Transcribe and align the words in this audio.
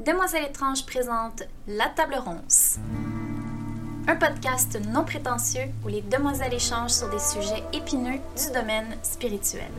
Demoiselle 0.00 0.44
étrange 0.44 0.84
présente 0.84 1.44
La 1.66 1.88
Table 1.88 2.16
Ronce. 2.22 2.76
Un 4.06 4.16
podcast 4.16 4.78
non 4.88 5.04
prétentieux 5.04 5.70
où 5.82 5.88
les 5.88 6.02
demoiselles 6.02 6.52
échangent 6.52 6.90
sur 6.90 7.08
des 7.08 7.18
sujets 7.18 7.64
épineux 7.72 8.20
du 8.36 8.52
domaine 8.52 8.94
spirituel. 9.02 9.70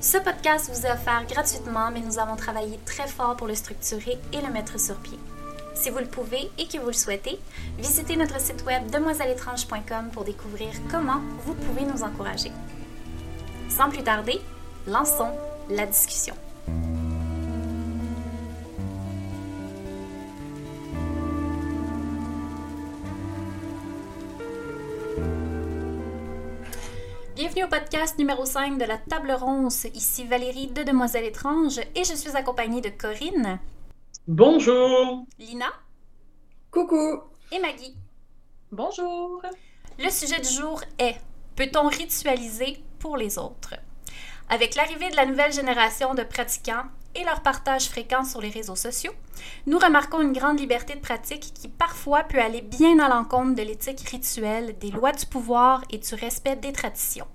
Ce 0.00 0.18
podcast 0.18 0.68
vous 0.72 0.86
est 0.86 0.90
offert 0.90 1.24
gratuitement, 1.28 1.92
mais 1.92 2.00
nous 2.00 2.18
avons 2.18 2.34
travaillé 2.34 2.80
très 2.84 3.06
fort 3.06 3.36
pour 3.36 3.46
le 3.46 3.54
structurer 3.54 4.18
et 4.32 4.40
le 4.40 4.52
mettre 4.52 4.80
sur 4.80 4.96
pied. 4.96 5.18
Si 5.76 5.90
vous 5.90 5.98
le 5.98 6.06
pouvez 6.06 6.50
et 6.58 6.66
que 6.66 6.78
vous 6.78 6.88
le 6.88 6.92
souhaitez, 6.94 7.38
visitez 7.78 8.16
notre 8.16 8.40
site 8.40 8.64
web 8.66 8.90
demoiselleétrange.com 8.90 10.10
pour 10.12 10.24
découvrir 10.24 10.70
comment 10.90 11.20
vous 11.44 11.54
pouvez 11.54 11.84
nous 11.84 12.02
encourager. 12.02 12.50
Sans 13.68 13.88
plus 13.88 14.02
tarder, 14.02 14.40
lançons 14.88 15.30
la 15.70 15.86
discussion. 15.86 16.34
Au 27.66 27.68
podcast 27.68 28.16
numéro 28.18 28.44
5 28.44 28.78
de 28.78 28.84
la 28.84 28.96
Table 28.96 29.32
Ronce. 29.32 29.86
Ici 29.94 30.24
Valérie 30.24 30.68
de 30.68 30.84
Demoiselle 30.84 31.24
Étrange 31.24 31.80
et 31.96 32.04
je 32.04 32.14
suis 32.14 32.36
accompagnée 32.36 32.80
de 32.80 32.90
Corinne. 32.90 33.58
Bonjour. 34.28 35.24
Lina. 35.38 35.66
Coucou. 36.70 37.22
Et 37.50 37.58
Maggie. 37.58 37.96
Bonjour. 38.70 39.42
Le 39.98 40.10
sujet 40.10 40.40
du 40.40 40.48
jour 40.48 40.80
est 40.98 41.16
Peut-on 41.56 41.88
ritualiser 41.88 42.76
pour 43.00 43.16
les 43.16 43.36
autres 43.36 43.74
Avec 44.48 44.76
l'arrivée 44.76 45.10
de 45.10 45.16
la 45.16 45.26
nouvelle 45.26 45.52
génération 45.52 46.14
de 46.14 46.22
pratiquants 46.22 46.84
et 47.16 47.24
leur 47.24 47.40
partage 47.40 47.88
fréquent 47.88 48.24
sur 48.24 48.40
les 48.40 48.50
réseaux 48.50 48.76
sociaux, 48.76 49.14
nous 49.66 49.78
remarquons 49.78 50.20
une 50.20 50.34
grande 50.34 50.60
liberté 50.60 50.94
de 50.94 51.00
pratique 51.00 51.52
qui 51.54 51.68
parfois 51.68 52.22
peut 52.22 52.40
aller 52.40 52.62
bien 52.62 53.00
à 53.00 53.08
l'encontre 53.08 53.56
de 53.56 53.62
l'éthique 53.62 54.08
rituelle, 54.08 54.78
des 54.78 54.90
lois 54.90 55.12
du 55.12 55.26
pouvoir 55.26 55.82
et 55.90 55.98
du 55.98 56.14
respect 56.14 56.56
des 56.56 56.72
traditions. 56.72 57.26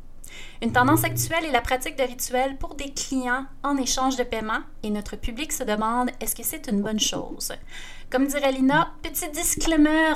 Une 0.61 0.71
tendance 0.71 1.03
actuelle 1.03 1.45
est 1.45 1.51
la 1.51 1.61
pratique 1.61 1.97
de 1.97 2.03
rituels 2.03 2.57
pour 2.57 2.75
des 2.75 2.91
clients 2.91 3.45
en 3.63 3.77
échange 3.77 4.15
de 4.15 4.23
paiement 4.23 4.59
et 4.83 4.89
notre 4.89 5.15
public 5.15 5.51
se 5.51 5.63
demande 5.63 6.11
est-ce 6.19 6.35
que 6.35 6.43
c'est 6.43 6.67
une 6.67 6.81
bonne 6.81 6.99
chose? 6.99 7.51
Comme 8.11 8.27
dirait 8.27 8.51
Lina, 8.51 8.91
petit 9.01 9.29
disclaimer, 9.29 10.13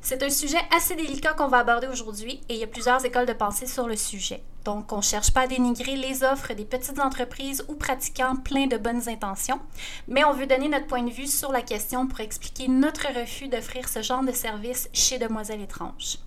c'est 0.00 0.22
un 0.22 0.30
sujet 0.30 0.60
assez 0.74 0.94
délicat 0.94 1.34
qu'on 1.34 1.48
va 1.48 1.58
aborder 1.58 1.88
aujourd'hui 1.88 2.40
et 2.48 2.54
il 2.54 2.60
y 2.60 2.64
a 2.64 2.68
plusieurs 2.68 3.04
écoles 3.04 3.26
de 3.26 3.32
pensée 3.32 3.66
sur 3.66 3.88
le 3.88 3.96
sujet. 3.96 4.42
Donc, 4.64 4.92
on 4.92 4.98
ne 4.98 5.02
cherche 5.02 5.32
pas 5.32 5.42
à 5.42 5.46
dénigrer 5.46 5.96
les 5.96 6.22
offres 6.22 6.54
des 6.54 6.64
petites 6.64 7.00
entreprises 7.00 7.64
ou 7.68 7.74
pratiquants 7.74 8.36
pleins 8.36 8.66
de 8.66 8.76
bonnes 8.76 9.08
intentions, 9.08 9.60
mais 10.06 10.24
on 10.24 10.32
veut 10.32 10.46
donner 10.46 10.68
notre 10.68 10.86
point 10.86 11.02
de 11.02 11.10
vue 11.10 11.26
sur 11.26 11.52
la 11.52 11.62
question 11.62 12.06
pour 12.06 12.20
expliquer 12.20 12.68
notre 12.68 13.06
refus 13.18 13.48
d'offrir 13.48 13.88
ce 13.88 14.02
genre 14.02 14.22
de 14.22 14.32
service 14.32 14.88
chez 14.92 15.18
Demoiselle 15.18 15.62
Étrange. 15.62 16.18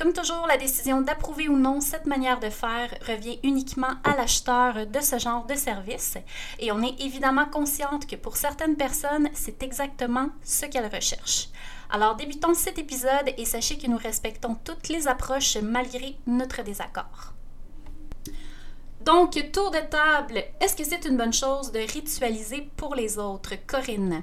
Comme 0.00 0.14
toujours, 0.14 0.46
la 0.46 0.56
décision 0.56 1.02
d'approuver 1.02 1.50
ou 1.50 1.58
non 1.58 1.82
cette 1.82 2.06
manière 2.06 2.40
de 2.40 2.48
faire 2.48 2.88
revient 3.06 3.38
uniquement 3.42 3.96
à 4.02 4.16
l'acheteur 4.16 4.86
de 4.86 5.00
ce 5.00 5.18
genre 5.18 5.44
de 5.44 5.54
service 5.54 6.16
et 6.58 6.72
on 6.72 6.82
est 6.82 6.98
évidemment 7.02 7.44
consciente 7.44 8.06
que 8.06 8.16
pour 8.16 8.38
certaines 8.38 8.76
personnes, 8.76 9.28
c'est 9.34 9.62
exactement 9.62 10.30
ce 10.42 10.64
qu'elles 10.64 10.90
recherchent. 10.90 11.50
Alors 11.90 12.16
débutons 12.16 12.54
cet 12.54 12.78
épisode 12.78 13.34
et 13.36 13.44
sachez 13.44 13.76
que 13.76 13.88
nous 13.88 13.98
respectons 13.98 14.56
toutes 14.64 14.88
les 14.88 15.06
approches 15.06 15.58
malgré 15.58 16.16
notre 16.26 16.62
désaccord. 16.62 17.34
Donc, 19.04 19.32
tour 19.52 19.70
de 19.70 19.80
table, 19.90 20.42
est-ce 20.62 20.76
que 20.76 20.84
c'est 20.84 21.04
une 21.04 21.18
bonne 21.18 21.34
chose 21.34 21.72
de 21.72 21.80
ritualiser 21.80 22.70
pour 22.78 22.94
les 22.94 23.18
autres? 23.18 23.52
Corinne? 23.66 24.22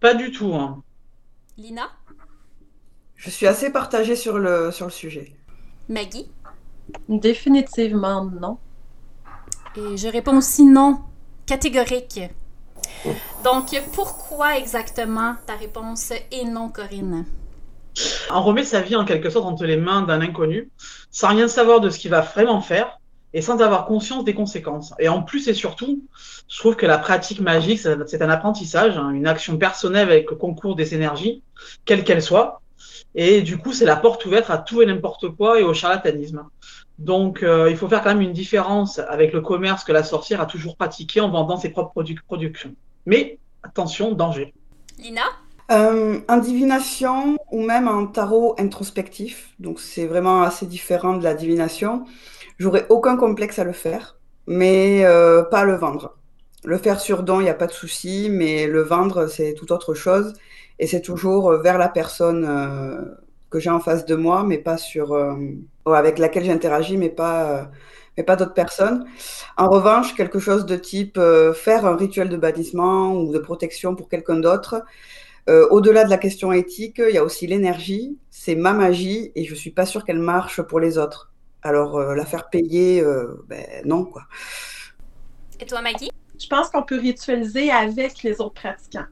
Pas 0.00 0.14
du 0.14 0.32
tout. 0.32 0.54
Hein. 0.54 0.82
Lina? 1.58 1.90
Je 3.24 3.30
suis 3.30 3.46
assez 3.46 3.70
partagée 3.70 4.16
sur 4.16 4.36
le, 4.36 4.72
sur 4.72 4.86
le 4.86 4.90
sujet. 4.90 5.32
Maggie? 5.88 6.28
Définitivement 7.08 8.24
non. 8.24 8.58
Et 9.76 9.96
je 9.96 10.08
réponds 10.08 10.38
aussi 10.38 10.64
non, 10.64 10.98
catégorique. 11.46 12.20
Donc, 13.44 13.80
pourquoi 13.92 14.58
exactement 14.58 15.36
ta 15.46 15.54
réponse 15.54 16.10
est 16.10 16.44
non, 16.44 16.68
Corinne? 16.68 17.24
On 18.32 18.42
remet 18.42 18.64
sa 18.64 18.80
vie 18.80 18.96
en 18.96 19.04
quelque 19.04 19.30
sorte 19.30 19.46
entre 19.46 19.66
les 19.66 19.76
mains 19.76 20.02
d'un 20.02 20.20
inconnu, 20.20 20.68
sans 21.12 21.28
rien 21.28 21.46
savoir 21.46 21.78
de 21.78 21.90
ce 21.90 22.00
qu'il 22.00 22.10
va 22.10 22.22
vraiment 22.22 22.60
faire 22.60 22.98
et 23.34 23.40
sans 23.40 23.62
avoir 23.62 23.86
conscience 23.86 24.24
des 24.24 24.34
conséquences. 24.34 24.94
Et 24.98 25.08
en 25.08 25.22
plus 25.22 25.46
et 25.46 25.54
surtout, 25.54 26.02
je 26.48 26.58
trouve 26.58 26.74
que 26.74 26.86
la 26.86 26.98
pratique 26.98 27.40
magique, 27.40 27.78
c'est 27.78 28.20
un 28.22 28.30
apprentissage, 28.30 28.98
hein, 28.98 29.10
une 29.10 29.28
action 29.28 29.58
personnelle 29.58 30.10
avec 30.10 30.28
le 30.28 30.36
concours 30.36 30.74
des 30.74 30.92
énergies, 30.94 31.44
quelle 31.84 32.02
qu'elle 32.02 32.20
soit. 32.20 32.61
Et 33.14 33.42
du 33.42 33.58
coup, 33.58 33.72
c'est 33.72 33.84
la 33.84 33.96
porte 33.96 34.24
ouverte 34.24 34.50
à 34.50 34.58
tout 34.58 34.82
et 34.82 34.86
n'importe 34.86 35.28
quoi 35.30 35.60
et 35.60 35.62
au 35.62 35.74
charlatanisme. 35.74 36.44
Donc, 36.98 37.42
euh, 37.42 37.70
il 37.70 37.76
faut 37.76 37.88
faire 37.88 38.02
quand 38.02 38.10
même 38.10 38.22
une 38.22 38.32
différence 38.32 38.98
avec 38.98 39.32
le 39.32 39.40
commerce 39.40 39.84
que 39.84 39.92
la 39.92 40.04
sorcière 40.04 40.40
a 40.40 40.46
toujours 40.46 40.76
pratiqué 40.76 41.20
en 41.20 41.30
vendant 41.30 41.56
ses 41.56 41.70
propres 41.70 42.02
productions. 42.26 42.74
Mais 43.06 43.38
attention, 43.62 44.12
danger. 44.12 44.54
Lina? 44.98 45.22
Euh, 45.70 46.20
En 46.28 46.38
divination 46.38 47.36
ou 47.50 47.62
même 47.62 47.88
en 47.88 48.06
tarot 48.06 48.54
introspectif, 48.58 49.54
donc 49.58 49.80
c'est 49.80 50.06
vraiment 50.06 50.42
assez 50.42 50.66
différent 50.66 51.16
de 51.16 51.24
la 51.24 51.34
divination, 51.34 52.04
j'aurais 52.58 52.86
aucun 52.90 53.16
complexe 53.16 53.58
à 53.58 53.64
le 53.64 53.72
faire, 53.72 54.16
mais 54.46 55.04
euh, 55.04 55.42
pas 55.42 55.60
à 55.60 55.64
le 55.64 55.76
vendre. 55.76 56.16
Le 56.64 56.78
faire 56.78 57.00
sur 57.00 57.22
don, 57.22 57.40
il 57.40 57.44
n'y 57.44 57.50
a 57.50 57.54
pas 57.54 57.66
de 57.66 57.72
souci, 57.72 58.28
mais 58.30 58.66
le 58.66 58.82
vendre, 58.82 59.26
c'est 59.28 59.54
tout 59.54 59.72
autre 59.72 59.94
chose. 59.94 60.34
Et 60.78 60.86
c'est 60.86 61.00
toujours 61.00 61.52
vers 61.52 61.78
la 61.78 61.88
personne 61.88 62.44
euh, 62.48 63.02
que 63.50 63.58
j'ai 63.58 63.70
en 63.70 63.80
face 63.80 64.06
de 64.06 64.14
moi, 64.14 64.44
mais 64.44 64.58
pas 64.58 64.76
sur 64.76 65.12
euh, 65.12 65.34
avec 65.86 66.18
laquelle 66.18 66.44
j'interagis, 66.44 66.96
mais 66.96 67.10
pas 67.10 67.50
euh, 67.50 67.64
mais 68.16 68.24
pas 68.24 68.36
d'autres 68.36 68.54
personnes. 68.54 69.06
En 69.56 69.68
revanche, 69.68 70.14
quelque 70.14 70.38
chose 70.38 70.66
de 70.66 70.76
type 70.76 71.18
faire 71.54 71.86
un 71.86 71.96
rituel 71.96 72.28
de 72.28 72.36
bannissement 72.36 73.14
ou 73.14 73.32
de 73.32 73.38
protection 73.38 73.94
pour 73.94 74.10
quelqu'un 74.10 74.36
d'autre. 74.36 74.82
Au-delà 75.48 76.04
de 76.04 76.10
la 76.10 76.18
question 76.18 76.52
éthique, 76.52 77.00
il 77.08 77.14
y 77.14 77.18
a 77.18 77.24
aussi 77.24 77.46
l'énergie. 77.46 78.18
C'est 78.30 78.54
ma 78.54 78.74
magie 78.74 79.32
et 79.34 79.44
je 79.44 79.54
suis 79.54 79.70
pas 79.70 79.86
sûre 79.86 80.04
qu'elle 80.04 80.18
marche 80.18 80.60
pour 80.60 80.78
les 80.78 80.98
autres. 80.98 81.32
Alors 81.62 81.98
la 82.00 82.26
faire 82.26 82.50
payer, 82.50 83.02
ben, 83.48 83.64
non 83.86 84.04
quoi. 84.04 84.24
Et 85.58 85.64
toi, 85.64 85.80
Maggie? 85.80 86.10
Je 86.38 86.46
pense 86.48 86.68
qu'on 86.68 86.82
peut 86.82 86.98
ritualiser 86.98 87.70
avec 87.70 88.22
les 88.22 88.40
autres 88.42 88.54
pratiquants. 88.54 89.06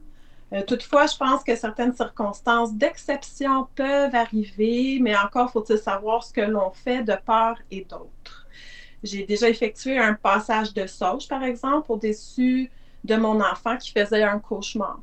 Euh, 0.53 0.63
toutefois, 0.63 1.05
je 1.07 1.15
pense 1.15 1.43
que 1.43 1.55
certaines 1.55 1.93
circonstances 1.93 2.73
d'exception 2.73 3.67
peuvent 3.75 4.13
arriver, 4.13 4.99
mais 5.01 5.15
encore 5.15 5.51
faut-il 5.51 5.77
savoir 5.77 6.23
ce 6.23 6.33
que 6.33 6.41
l'on 6.41 6.71
fait 6.71 7.03
de 7.03 7.15
part 7.25 7.57
et 7.71 7.85
d'autre. 7.85 8.47
J'ai 9.01 9.25
déjà 9.25 9.49
effectué 9.49 9.97
un 9.97 10.13
passage 10.13 10.73
de 10.73 10.85
sauge, 10.87 11.27
par 11.27 11.43
exemple, 11.43 11.91
au-dessus 11.91 12.69
de 13.03 13.15
mon 13.15 13.39
enfant 13.41 13.77
qui 13.77 13.91
faisait 13.91 14.23
un 14.23 14.39
cauchemar, 14.39 14.99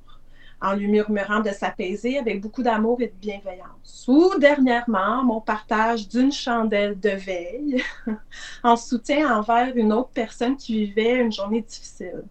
en 0.60 0.75
lui 0.75 0.87
murmurant 0.87 1.41
de 1.41 1.50
s'apaiser 1.50 2.19
avec 2.19 2.42
beaucoup 2.42 2.62
d'amour 2.62 3.00
et 3.00 3.08
de 3.08 3.16
bienveillance. 3.16 4.04
Ou 4.06 4.38
dernièrement, 4.38 5.25
mon 5.25 5.41
partage 5.41 6.08
d'une 6.08 6.31
chandelle 6.31 7.00
de 7.00 7.10
veille 7.10 7.82
en 8.62 8.76
soutien 8.76 9.37
envers 9.37 9.75
une 9.75 9.92
autre 9.94 10.10
personne 10.12 10.56
qui 10.56 10.84
vivait 10.84 11.16
une 11.16 11.32
journée 11.32 11.62
difficile. 11.62 12.22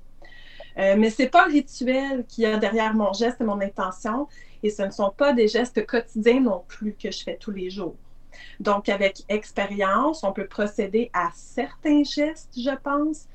Euh, 0.77 0.95
mais 0.97 1.09
c'est 1.09 1.29
pas 1.29 1.47
le 1.47 1.53
rituel 1.53 2.25
qui 2.27 2.45
a 2.45 2.57
derrière 2.57 2.93
mon 2.93 3.13
geste 3.13 3.41
et 3.41 3.43
mon 3.43 3.59
intention, 3.61 4.27
et 4.63 4.69
ce 4.69 4.83
ne 4.83 4.91
sont 4.91 5.11
pas 5.15 5.33
des 5.33 5.47
gestes 5.47 5.85
quotidiens 5.85 6.41
non 6.41 6.63
plus 6.67 6.93
que 6.93 7.11
je 7.11 7.23
fais 7.23 7.37
tous 7.37 7.51
les 7.51 7.69
jours. 7.69 7.95
Donc, 8.59 8.87
avec 8.89 9.23
expérience, 9.29 10.23
on 10.23 10.33
peut 10.33 10.47
procéder 10.47 11.09
à 11.13 11.29
certains 11.33 12.03
gestes, 12.03 12.53
je 12.55 12.75
pense, 12.83 13.27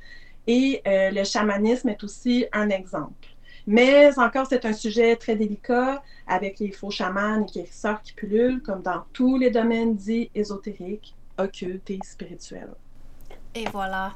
et 0.47 0.83
euh, 0.87 1.11
le 1.11 1.25
chamanisme 1.25 1.89
est 1.89 2.03
aussi 2.05 2.47
un 2.53 2.69
exemple. 2.69 3.29
Mais 3.67 4.17
encore, 4.19 4.47
c'est 4.49 4.65
un 4.65 4.73
sujet 4.73 5.15
très 5.17 5.37
délicat 5.37 6.03
avec 6.27 6.59
les 6.59 6.73
faux 6.73 6.91
chamans 6.91 7.43
et 7.43 7.53
guérisseurs 7.53 8.03
qui 8.03 8.13
pullulent, 8.13 8.61
comme 8.63 8.83
dans 8.83 9.05
tous 9.13 9.39
les 9.39 9.51
domaines 9.51 9.95
dits 9.95 10.31
ésotériques, 10.35 11.15
occultes 11.39 11.91
et 11.91 12.01
spirituels. 12.03 12.75
Et 13.55 13.67
voilà. 13.73 14.13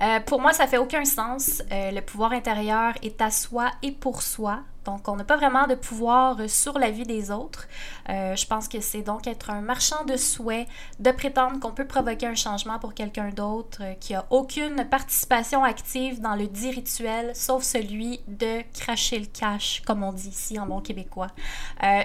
Euh, 0.00 0.20
pour 0.20 0.40
moi, 0.40 0.52
ça 0.52 0.66
fait 0.66 0.78
aucun 0.78 1.04
sens. 1.04 1.62
Euh, 1.70 1.90
le 1.90 2.00
pouvoir 2.00 2.32
intérieur 2.32 2.94
est 3.02 3.20
à 3.20 3.30
soi 3.30 3.70
et 3.82 3.92
pour 3.92 4.22
soi. 4.22 4.60
Donc, 4.84 5.08
on 5.08 5.16
n'a 5.16 5.24
pas 5.24 5.36
vraiment 5.36 5.66
de 5.66 5.74
pouvoir 5.74 6.48
sur 6.48 6.78
la 6.78 6.90
vie 6.90 7.04
des 7.04 7.30
autres. 7.30 7.68
Euh, 8.08 8.34
je 8.34 8.46
pense 8.46 8.68
que 8.68 8.80
c'est 8.80 9.02
donc 9.02 9.26
être 9.26 9.50
un 9.50 9.60
marchand 9.60 10.04
de 10.04 10.16
souhaits 10.16 10.66
de 10.98 11.10
prétendre 11.10 11.60
qu'on 11.60 11.72
peut 11.72 11.86
provoquer 11.86 12.26
un 12.26 12.34
changement 12.34 12.78
pour 12.78 12.94
quelqu'un 12.94 13.30
d'autre 13.30 13.82
qui 14.00 14.14
a 14.14 14.26
aucune 14.30 14.84
participation 14.84 15.64
active 15.64 16.20
dans 16.20 16.34
le 16.34 16.46
dit 16.46 16.70
rituel, 16.70 17.34
sauf 17.34 17.62
celui 17.62 18.20
de 18.26 18.62
cracher 18.72 19.18
le 19.18 19.26
cash, 19.26 19.82
comme 19.86 20.02
on 20.02 20.12
dit 20.12 20.28
ici 20.28 20.58
en 20.58 20.66
bon 20.66 20.80
québécois. 20.80 21.28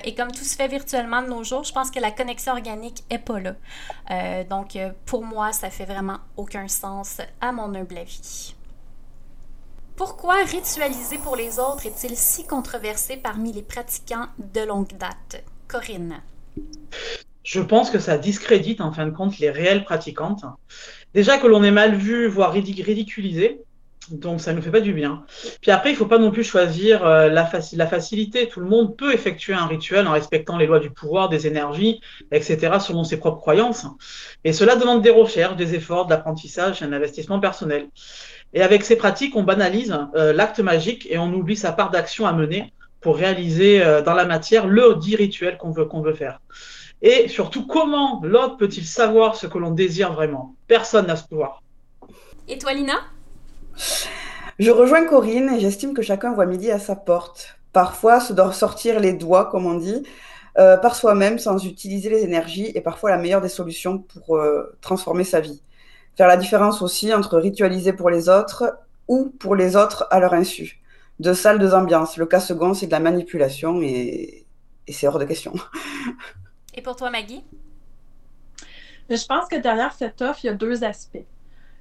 et 0.03 0.15
comme 0.15 0.31
tout 0.31 0.43
se 0.43 0.55
fait 0.55 0.67
virtuellement 0.67 1.21
de 1.21 1.27
nos 1.27 1.43
jours, 1.43 1.63
je 1.63 1.73
pense 1.73 1.91
que 1.91 1.99
la 1.99 2.11
connexion 2.11 2.53
organique 2.53 3.03
est 3.09 3.19
pas 3.19 3.39
là. 3.39 4.43
donc, 4.43 4.77
pour 5.05 5.23
moi, 5.23 5.51
ça 5.53 5.69
fait 5.69 5.85
vraiment 5.85 6.17
aucun 6.37 6.67
sens 6.67 7.21
à 7.41 7.51
mon 7.51 7.73
humble 7.73 7.97
avis. 7.97 8.55
Pourquoi 9.95 10.43
ritualiser 10.43 11.17
pour 11.17 11.37
les 11.37 11.57
autres 11.57 11.85
est-il 11.85 12.17
si 12.17 12.45
controversé 12.45 13.15
parmi 13.15 13.53
les 13.53 13.61
pratiquants 13.61 14.27
de 14.53 14.59
longue 14.59 14.91
date? 14.97 15.41
Corinne. 15.69 16.21
Je 17.43 17.61
pense 17.61 17.89
que 17.89 17.99
ça 17.99 18.17
discrédite 18.17 18.81
en 18.81 18.91
fin 18.91 19.05
de 19.05 19.11
compte 19.11 19.39
les 19.39 19.49
réelles 19.49 19.85
pratiquantes. 19.85 20.43
Déjà 21.13 21.37
que 21.37 21.47
l'on 21.47 21.63
est 21.63 21.71
mal 21.71 21.95
vu, 21.95 22.27
voire 22.27 22.51
ridiculisé, 22.51 23.61
donc 24.11 24.41
ça 24.41 24.51
ne 24.51 24.57
nous 24.57 24.63
fait 24.63 24.71
pas 24.71 24.81
du 24.81 24.93
bien. 24.93 25.23
Puis 25.61 25.71
après, 25.71 25.91
il 25.91 25.93
ne 25.93 25.97
faut 25.97 26.05
pas 26.05 26.19
non 26.19 26.31
plus 26.31 26.43
choisir 26.43 27.05
euh, 27.05 27.29
la, 27.29 27.49
la, 27.73 27.87
facilité. 27.87 28.49
Tout 28.49 28.59
le 28.59 28.67
monde 28.67 28.97
peut 28.97 29.13
effectuer 29.13 29.53
un 29.53 29.65
rituel 29.65 30.07
en 30.07 30.11
respectant 30.11 30.57
les 30.57 30.67
lois 30.67 30.79
du 30.79 30.91
pouvoir, 30.91 31.29
des 31.29 31.47
énergies, 31.47 32.01
etc., 32.31 32.79
selon 32.79 33.03
ses 33.03 33.17
propres 33.17 33.39
croyances. 33.39 33.87
Et 34.43 34.53
cela 34.53 34.75
demande 34.75 35.01
des 35.01 35.09
recherches, 35.09 35.55
des 35.55 35.73
efforts, 35.73 36.05
de 36.05 36.11
l'apprentissage, 36.11 36.83
un 36.83 36.93
investissement 36.93 37.39
personnel. 37.39 37.87
Et 38.55 38.61
avec 38.61 38.85
ces 38.85 38.95
pratiques, 38.95 39.35
on 39.35 39.43
banalise 39.43 39.95
euh, 40.15 40.31
l'acte 40.31 40.61
magique 40.61 41.05
et 41.11 41.17
on 41.17 41.31
oublie 41.33 41.57
sa 41.57 41.73
part 41.73 41.91
d'action 41.91 42.25
à 42.25 42.31
mener 42.31 42.71
pour 43.01 43.17
réaliser 43.17 43.83
euh, 43.83 44.01
dans 44.01 44.13
la 44.13 44.25
matière 44.25 44.65
le 44.65 44.95
dit 44.95 45.17
rituel 45.17 45.57
qu'on 45.57 45.71
veut, 45.71 45.83
qu'on 45.83 46.01
veut 46.01 46.13
faire. 46.13 46.39
Et 47.01 47.27
surtout, 47.27 47.67
comment 47.67 48.21
l'autre 48.23 48.55
peut-il 48.55 48.85
savoir 48.85 49.35
ce 49.35 49.45
que 49.45 49.57
l'on 49.57 49.71
désire 49.71 50.13
vraiment? 50.13 50.55
Personne 50.67 51.07
n'a 51.07 51.17
ce 51.17 51.27
pouvoir. 51.27 51.61
Et 52.47 52.57
toi, 52.57 52.73
Lina? 52.73 52.93
Je 54.57 54.71
rejoins 54.71 55.03
Corinne 55.03 55.53
et 55.53 55.59
j'estime 55.59 55.93
que 55.93 56.01
chacun 56.01 56.33
voit 56.33 56.45
midi 56.45 56.71
à 56.71 56.79
sa 56.79 56.95
porte. 56.95 57.57
Parfois, 57.73 58.21
se 58.21 58.31
doit 58.31 58.53
sortir 58.53 59.01
les 59.01 59.11
doigts, 59.11 59.47
comme 59.47 59.65
on 59.65 59.77
dit, 59.77 60.01
euh, 60.57 60.77
par 60.77 60.95
soi-même 60.95 61.39
sans 61.39 61.65
utiliser 61.65 62.09
les 62.09 62.23
énergies 62.23 62.71
est 62.73 62.79
parfois 62.79 63.09
la 63.09 63.17
meilleure 63.17 63.41
des 63.41 63.49
solutions 63.49 63.97
pour 63.97 64.39
transformer 64.79 65.25
sa 65.25 65.41
vie 65.41 65.61
faire 66.15 66.27
la 66.27 66.37
différence 66.37 66.81
aussi 66.81 67.13
entre 67.13 67.37
ritualiser 67.37 67.93
pour 67.93 68.09
les 68.09 68.29
autres 68.29 68.77
ou 69.07 69.29
pour 69.39 69.55
les 69.55 69.75
autres 69.75 70.07
à 70.11 70.19
leur 70.19 70.33
insu. 70.33 70.81
Deux 71.19 71.33
salles, 71.33 71.59
deux 71.59 71.73
ambiances. 71.73 72.17
Le 72.17 72.25
cas 72.25 72.39
second, 72.39 72.73
c'est 72.73 72.87
de 72.87 72.91
la 72.91 72.99
manipulation 72.99 73.81
et, 73.81 74.45
c'est 74.89 75.07
hors 75.07 75.19
de 75.19 75.25
question. 75.25 75.53
Et 76.77 76.81
pour 76.81 76.95
toi, 76.95 77.09
Maggie? 77.09 77.43
Je 79.09 79.25
pense 79.25 79.47
que 79.47 79.55
derrière 79.55 79.93
cette 79.93 80.21
offre, 80.21 80.39
il 80.43 80.47
y 80.47 80.49
a 80.49 80.53
deux 80.53 80.83
aspects. 80.83 81.25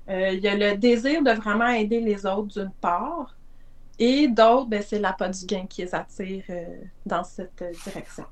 Euh, 0.08 0.30
il 0.30 0.40
y 0.40 0.48
a 0.48 0.54
le 0.54 0.76
désir 0.76 1.22
de 1.22 1.32
vraiment 1.32 1.68
aider 1.68 2.00
les 2.00 2.26
autres 2.26 2.60
d'une 2.60 2.70
part, 2.80 3.34
et 3.98 4.28
d'autre, 4.28 4.66
ben, 4.66 4.82
c'est 4.86 4.98
l'appât 4.98 5.28
du 5.30 5.46
gain 5.46 5.66
qui 5.68 5.82
les 5.82 5.94
attire 5.94 6.44
euh, 6.50 6.64
dans 7.06 7.24
cette 7.24 7.62
euh, 7.62 7.72
direction. 7.84 8.24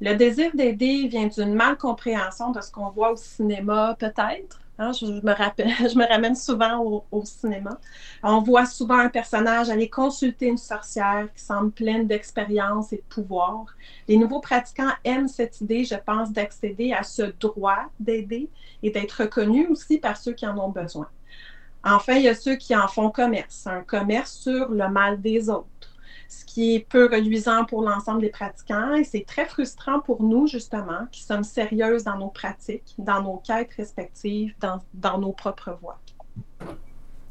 Le 0.00 0.14
désir 0.14 0.50
d'aider 0.54 1.08
vient 1.08 1.26
d'une 1.26 1.54
malcompréhension 1.54 2.50
de 2.50 2.60
ce 2.60 2.70
qu'on 2.70 2.90
voit 2.90 3.12
au 3.12 3.16
cinéma, 3.16 3.96
peut-être, 3.98 4.60
Hein, 4.78 4.92
je, 4.92 5.06
me 5.06 5.32
rappelle, 5.32 5.68
je 5.78 5.96
me 5.96 6.06
ramène 6.06 6.36
souvent 6.36 7.04
au, 7.10 7.24
cinéma. 7.24 7.78
On 8.22 8.40
voit 8.40 8.66
souvent 8.66 8.98
un 8.98 9.08
personnage 9.08 9.70
aller 9.70 9.88
consulter 9.88 10.46
une 10.46 10.58
sorcière 10.58 11.28
qui 11.34 11.42
semble 11.42 11.70
pleine 11.70 12.06
d'expérience 12.06 12.92
et 12.92 12.96
de 12.96 13.02
pouvoir. 13.08 13.64
Les 14.06 14.16
nouveaux 14.18 14.40
pratiquants 14.40 14.92
aiment 15.04 15.28
cette 15.28 15.60
idée, 15.60 15.84
je 15.84 15.94
pense, 15.94 16.30
d'accéder 16.30 16.92
à 16.92 17.02
ce 17.02 17.22
droit 17.40 17.90
d'aider 17.98 18.50
et 18.82 18.90
d'être 18.90 19.22
reconnus 19.22 19.68
aussi 19.70 19.98
par 19.98 20.16
ceux 20.16 20.32
qui 20.32 20.46
en 20.46 20.58
ont 20.58 20.70
besoin. 20.70 21.08
Enfin, 21.82 22.14
il 22.14 22.22
y 22.22 22.28
a 22.28 22.34
ceux 22.34 22.56
qui 22.56 22.74
en 22.76 22.88
font 22.88 23.10
commerce, 23.10 23.66
un 23.66 23.82
commerce 23.82 24.32
sur 24.32 24.68
le 24.68 24.88
mal 24.88 25.20
des 25.20 25.48
autres 25.48 25.95
ce 26.28 26.44
qui 26.44 26.74
est 26.74 26.80
peu 26.80 27.08
reluisant 27.10 27.64
pour 27.64 27.82
l'ensemble 27.82 28.20
des 28.20 28.30
pratiquants 28.30 28.94
et 28.94 29.04
c'est 29.04 29.24
très 29.26 29.46
frustrant 29.46 30.00
pour 30.00 30.22
nous, 30.22 30.46
justement, 30.46 31.06
qui 31.12 31.22
sommes 31.22 31.44
sérieuses 31.44 32.04
dans 32.04 32.18
nos 32.18 32.28
pratiques, 32.28 32.94
dans 32.98 33.22
nos 33.22 33.36
quêtes 33.36 33.72
respectives, 33.74 34.54
dans, 34.60 34.80
dans 34.94 35.18
nos 35.18 35.32
propres 35.32 35.76
voies. 35.80 35.98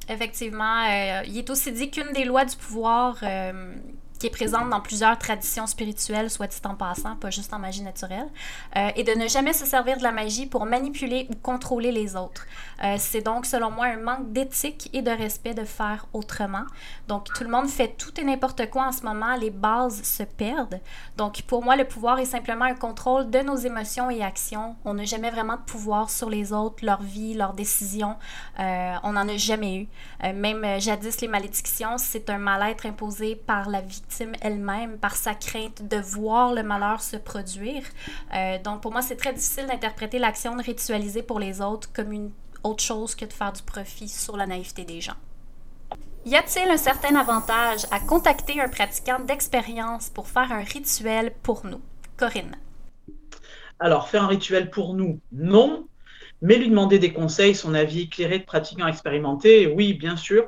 Effectivement, 0.08 0.84
euh, 0.84 1.24
il 1.26 1.38
est 1.38 1.50
aussi 1.50 1.72
dit 1.72 1.90
qu'une 1.90 2.12
des 2.14 2.26
lois 2.26 2.46
du 2.46 2.56
pouvoir 2.56 3.18
euh, 3.24 3.74
présente 4.30 4.70
dans 4.70 4.82
plusieurs 4.82 5.18
traditions 5.18 5.68
spirituelles, 5.68 6.30
soit 6.30 6.48
dit 6.48 6.56
en 6.66 6.76
passant, 6.76 7.16
pas 7.16 7.30
juste 7.30 7.54
en 7.54 7.60
magie 7.60 7.82
naturelle, 7.82 8.28
euh, 8.76 8.90
et 8.96 9.04
de 9.04 9.12
ne 9.12 9.28
jamais 9.28 9.54
se 9.54 9.66
servir 9.66 9.98
de 9.98 10.04
la 10.04 10.12
magie 10.12 10.46
pour 10.46 10.66
manipuler 10.66 11.28
ou 11.30 11.36
contrôler 11.36 11.92
les 11.92 12.16
autres. 12.16 12.46
Euh, 12.84 12.96
c'est 12.98 13.22
donc, 13.22 13.46
selon 13.46 13.72
moi, 13.72 13.86
un 13.86 13.98
manque 13.98 14.32
d'éthique 14.32 14.90
et 14.94 15.02
de 15.02 15.12
respect 15.12 15.54
de 15.54 15.64
faire 15.64 16.08
autrement. 16.14 16.66
Donc, 17.08 17.26
tout 17.34 17.44
le 17.44 17.50
monde 17.50 17.68
fait 17.68 17.96
tout 17.98 18.20
et 18.20 18.24
n'importe 18.24 18.70
quoi 18.70 18.88
en 18.88 18.92
ce 18.92 19.04
moment, 19.04 19.36
les 19.36 19.50
bases 19.50 20.04
se 20.04 20.24
perdent. 20.24 20.80
Donc, 21.18 21.42
pour 21.44 21.64
moi, 21.64 21.76
le 21.76 21.86
pouvoir 21.86 22.20
est 22.20 22.26
simplement 22.26 22.66
un 22.66 22.76
contrôle 22.76 23.30
de 23.30 23.40
nos 23.40 23.56
émotions 23.56 24.10
et 24.10 24.22
actions. 24.24 24.76
On 24.86 24.96
n'a 24.96 25.06
jamais 25.06 25.32
vraiment 25.32 25.56
de 25.56 25.62
pouvoir 25.62 26.10
sur 26.10 26.30
les 26.30 26.54
autres, 26.54 26.86
leur 26.86 27.02
vie, 27.02 27.34
leurs 27.34 27.54
décisions. 27.54 28.16
Euh, 28.60 28.94
on 29.04 29.14
n'en 29.14 29.28
a 29.28 29.38
jamais 29.38 29.78
eu. 29.78 29.88
même 30.34 30.80
jadis, 30.80 31.22
les 31.22 31.28
malédictions, 31.28 31.98
c'est 31.98 32.30
un 32.30 32.38
mal-être 32.38 32.86
imposé 32.86 33.36
par 33.36 33.70
la 33.70 33.82
elle-même 34.42 34.98
par 34.98 35.16
sa 35.16 35.34
crainte 35.36 35.88
de 35.88 35.98
voir 35.98 36.54
le 36.54 36.64
malheur 36.64 37.02
se 37.02 37.18
produire. 37.18 37.84
Euh, 38.34 38.58
donc 38.62 38.82
pour 38.82 38.92
moi, 38.92 39.02
c'est 39.02 39.16
très 39.16 39.34
difficile 39.34 39.68
d'interpréter 39.68 40.20
l'action 40.20 40.56
de 40.56 40.64
ritualiser 40.64 41.24
pour 41.24 41.40
les 41.40 41.62
autres 41.62 41.92
comme 41.94 42.12
une 42.12 42.32
autre 42.64 42.84
chose 42.84 43.16
que 43.16 43.26
de 43.26 43.34
faire 43.34 43.54
du 43.54 43.62
profit 43.62 44.10
sur 44.10 44.38
la 44.38 44.48
naïveté 44.48 44.84
des 44.84 45.00
gens. 45.00 45.16
Y 46.26 46.36
a-t-il 46.36 46.70
un 46.70 46.78
certain 46.78 47.16
avantage 47.16 47.86
à 47.92 48.00
contacter 48.00 48.60
un 48.60 48.68
pratiquant 48.68 49.20
d'expérience 49.20 50.10
pour 50.10 50.28
faire 50.28 50.52
un 50.52 50.64
rituel 50.64 51.32
pour 51.44 51.66
nous? 51.68 51.82
Corinne. 52.18 52.56
Alors, 53.80 54.08
faire 54.08 54.24
un 54.24 54.28
rituel 54.28 54.72
pour 54.72 54.96
nous, 54.96 55.20
non, 55.32 55.88
mais 56.42 56.58
lui 56.58 56.70
demander 56.70 57.00
des 57.00 57.14
conseils, 57.14 57.56
son 57.56 57.74
avis 57.74 58.02
éclairé 58.02 58.40
de 58.40 58.44
pratiquant 58.44 58.88
expérimenté, 58.88 59.68
oui, 59.68 59.94
bien 59.94 60.18
sûr. 60.18 60.48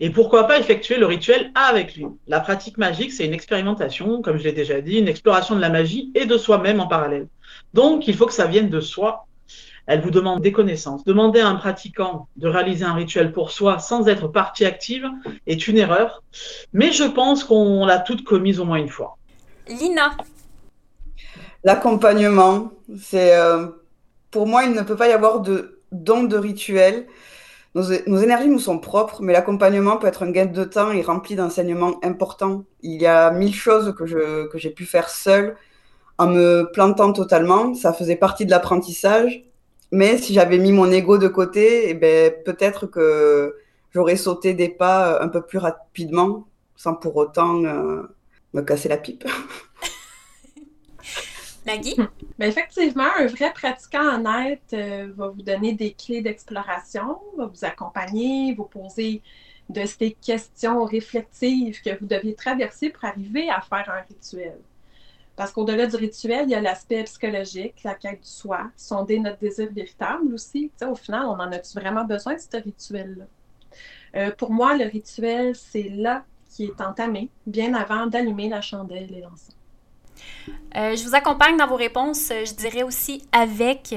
Et 0.00 0.10
pourquoi 0.10 0.46
pas 0.46 0.58
effectuer 0.58 0.96
le 0.96 1.06
rituel 1.06 1.50
avec 1.54 1.94
lui 1.96 2.06
La 2.26 2.40
pratique 2.40 2.78
magique, 2.78 3.12
c'est 3.12 3.24
une 3.24 3.32
expérimentation, 3.32 4.20
comme 4.22 4.38
je 4.38 4.44
l'ai 4.44 4.52
déjà 4.52 4.80
dit, 4.80 4.98
une 4.98 5.08
exploration 5.08 5.54
de 5.54 5.60
la 5.60 5.70
magie 5.70 6.10
et 6.14 6.26
de 6.26 6.36
soi-même 6.36 6.80
en 6.80 6.86
parallèle. 6.86 7.28
Donc, 7.74 8.08
il 8.08 8.16
faut 8.16 8.26
que 8.26 8.32
ça 8.32 8.46
vienne 8.46 8.68
de 8.68 8.80
soi. 8.80 9.26
Elle 9.86 10.00
vous 10.00 10.10
demande 10.10 10.42
des 10.42 10.52
connaissances. 10.52 11.04
Demander 11.04 11.40
à 11.40 11.48
un 11.48 11.56
pratiquant 11.56 12.28
de 12.36 12.48
réaliser 12.48 12.84
un 12.84 12.94
rituel 12.94 13.32
pour 13.32 13.50
soi 13.50 13.78
sans 13.78 14.06
être 14.08 14.28
partie 14.28 14.64
active 14.64 15.04
est 15.46 15.66
une 15.66 15.76
erreur, 15.76 16.22
mais 16.72 16.92
je 16.92 17.04
pense 17.04 17.42
qu'on 17.42 17.84
l'a 17.84 17.98
toute 17.98 18.22
commise 18.22 18.60
au 18.60 18.64
moins 18.64 18.78
une 18.78 18.88
fois. 18.88 19.18
Lina. 19.68 20.16
L'accompagnement, 21.64 22.72
c'est 22.96 23.36
euh, 23.36 23.66
pour 24.32 24.48
moi, 24.48 24.64
il 24.64 24.72
ne 24.72 24.82
peut 24.82 24.96
pas 24.96 25.08
y 25.08 25.12
avoir 25.12 25.40
de 25.40 25.80
don 25.92 26.24
de 26.24 26.36
rituel 26.36 27.06
nos, 27.74 28.18
énergies 28.18 28.48
nous 28.48 28.58
sont 28.58 28.78
propres, 28.78 29.22
mais 29.22 29.32
l'accompagnement 29.32 29.96
peut 29.96 30.06
être 30.06 30.22
un 30.22 30.30
gain 30.30 30.44
de 30.46 30.64
temps 30.64 30.92
et 30.92 31.00
rempli 31.00 31.36
d'enseignements 31.36 31.98
importants. 32.04 32.64
Il 32.82 33.00
y 33.00 33.06
a 33.06 33.30
mille 33.30 33.54
choses 33.54 33.94
que, 33.94 34.46
que 34.46 34.58
j'ai 34.58 34.70
pu 34.70 34.84
faire 34.84 35.08
seule 35.08 35.56
en 36.18 36.26
me 36.26 36.70
plantant 36.72 37.12
totalement. 37.14 37.74
Ça 37.74 37.94
faisait 37.94 38.16
partie 38.16 38.44
de 38.44 38.50
l'apprentissage. 38.50 39.44
Mais 39.90 40.18
si 40.18 40.34
j'avais 40.34 40.58
mis 40.58 40.72
mon 40.72 40.90
ego 40.90 41.16
de 41.18 41.28
côté, 41.28 41.88
eh 41.90 41.94
ben, 41.94 42.32
peut-être 42.44 42.86
que 42.86 43.56
j'aurais 43.90 44.16
sauté 44.16 44.54
des 44.54 44.68
pas 44.68 45.22
un 45.22 45.28
peu 45.28 45.42
plus 45.42 45.58
rapidement 45.58 46.46
sans 46.76 46.94
pour 46.94 47.16
autant 47.16 47.64
euh, 47.64 48.02
me 48.52 48.62
casser 48.62 48.88
la 48.88 48.98
pipe. 48.98 49.24
Maggie? 51.66 51.96
Ben, 52.38 52.48
effectivement, 52.48 53.08
un 53.18 53.26
vrai 53.26 53.52
pratiquant 53.52 54.16
honnête 54.16 54.62
euh, 54.72 55.12
va 55.16 55.28
vous 55.28 55.42
donner 55.42 55.72
des 55.74 55.92
clés 55.92 56.20
d'exploration, 56.20 57.18
va 57.36 57.46
vous 57.46 57.64
accompagner, 57.64 58.54
vous 58.54 58.64
poser 58.64 59.22
de 59.68 59.86
ces 59.86 60.12
questions 60.12 60.84
réflexives 60.84 61.80
que 61.82 61.98
vous 61.98 62.06
deviez 62.06 62.34
traverser 62.34 62.90
pour 62.90 63.04
arriver 63.04 63.48
à 63.48 63.60
faire 63.60 63.88
un 63.88 64.02
rituel. 64.08 64.58
Parce 65.36 65.50
qu'au-delà 65.52 65.86
du 65.86 65.96
rituel, 65.96 66.44
il 66.44 66.50
y 66.50 66.54
a 66.54 66.60
l'aspect 66.60 67.04
psychologique, 67.04 67.82
la 67.84 67.94
quête 67.94 68.20
du 68.20 68.28
soi, 68.28 68.70
sonder 68.76 69.18
notre 69.18 69.38
désir 69.38 69.68
véritable 69.72 70.34
aussi. 70.34 70.70
au 70.82 70.94
final, 70.94 71.24
on 71.26 71.38
en 71.38 71.52
a-tu 71.52 71.78
vraiment 71.78 72.04
besoin 72.04 72.34
de 72.34 72.40
ce 72.40 72.56
rituel-là? 72.62 73.24
Euh, 74.14 74.30
pour 74.32 74.50
moi, 74.50 74.76
le 74.76 74.84
rituel, 74.84 75.54
c'est 75.56 75.88
là 75.88 76.24
qui 76.50 76.64
est 76.64 76.80
entamé, 76.82 77.30
bien 77.46 77.72
avant 77.72 78.06
d'allumer 78.06 78.50
la 78.50 78.60
chandelle 78.60 79.10
et 79.10 79.20
l'encens. 79.20 79.56
Euh, 80.76 80.96
je 80.96 81.04
vous 81.04 81.14
accompagne 81.14 81.56
dans 81.56 81.66
vos 81.66 81.76
réponses. 81.76 82.28
Je 82.30 82.54
dirais 82.54 82.82
aussi 82.82 83.22
avec. 83.32 83.94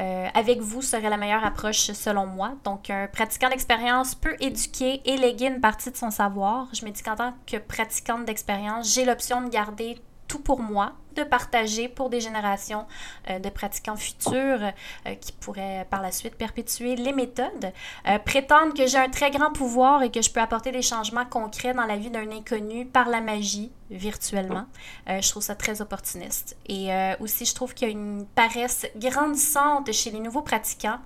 Euh, 0.00 0.28
avec 0.32 0.60
vous 0.60 0.80
serait 0.80 1.10
la 1.10 1.16
meilleure 1.16 1.44
approche 1.44 1.90
selon 1.90 2.24
moi. 2.24 2.52
Donc, 2.62 2.88
un 2.88 3.08
pratiquant 3.08 3.48
d'expérience 3.48 4.14
peut 4.14 4.36
éduquer 4.38 5.02
et 5.04 5.16
léguer 5.16 5.46
une 5.46 5.60
partie 5.60 5.90
de 5.90 5.96
son 5.96 6.12
savoir. 6.12 6.68
Je 6.72 6.84
me 6.84 6.90
dis 6.90 7.02
qu'en 7.02 7.16
tant 7.16 7.34
que 7.48 7.56
pratiquante 7.56 8.24
d'expérience, 8.24 8.94
j'ai 8.94 9.04
l'option 9.04 9.42
de 9.42 9.48
garder 9.48 9.98
tout 10.28 10.38
pour 10.38 10.60
moi, 10.60 10.92
partager 11.24 11.88
pour 11.88 12.10
des 12.10 12.20
générations 12.20 12.86
euh, 13.30 13.38
de 13.38 13.48
pratiquants 13.48 13.96
futurs 13.96 14.62
euh, 15.06 15.14
qui 15.20 15.32
pourraient 15.32 15.86
par 15.90 16.02
la 16.02 16.12
suite 16.12 16.34
perpétuer 16.34 16.96
les 16.96 17.12
méthodes, 17.12 17.72
euh, 18.08 18.18
prétendre 18.18 18.74
que 18.74 18.86
j'ai 18.86 18.98
un 18.98 19.08
très 19.08 19.30
grand 19.30 19.52
pouvoir 19.52 20.02
et 20.02 20.10
que 20.10 20.22
je 20.22 20.30
peux 20.30 20.40
apporter 20.40 20.72
des 20.72 20.82
changements 20.82 21.26
concrets 21.26 21.74
dans 21.74 21.86
la 21.86 21.96
vie 21.96 22.10
d'un 22.10 22.30
inconnu 22.30 22.86
par 22.86 23.08
la 23.08 23.20
magie 23.20 23.72
virtuellement. 23.90 24.66
je 25.06 25.26
trouve 25.30 25.42
ça 25.42 25.54
très 25.54 25.80
opportuniste. 25.80 26.58
Et 26.68 26.90
aussi, 27.20 27.46
je 27.46 27.54
trouve 27.54 27.72
qu'il 27.72 27.88
y 27.88 27.90
a 27.90 27.92
une 27.92 28.26
paresse 28.26 28.86
grandissante 28.96 29.90
chez 29.92 30.10
les 30.10 30.20
nouveaux 30.20 30.42
pratiquants 30.42 30.98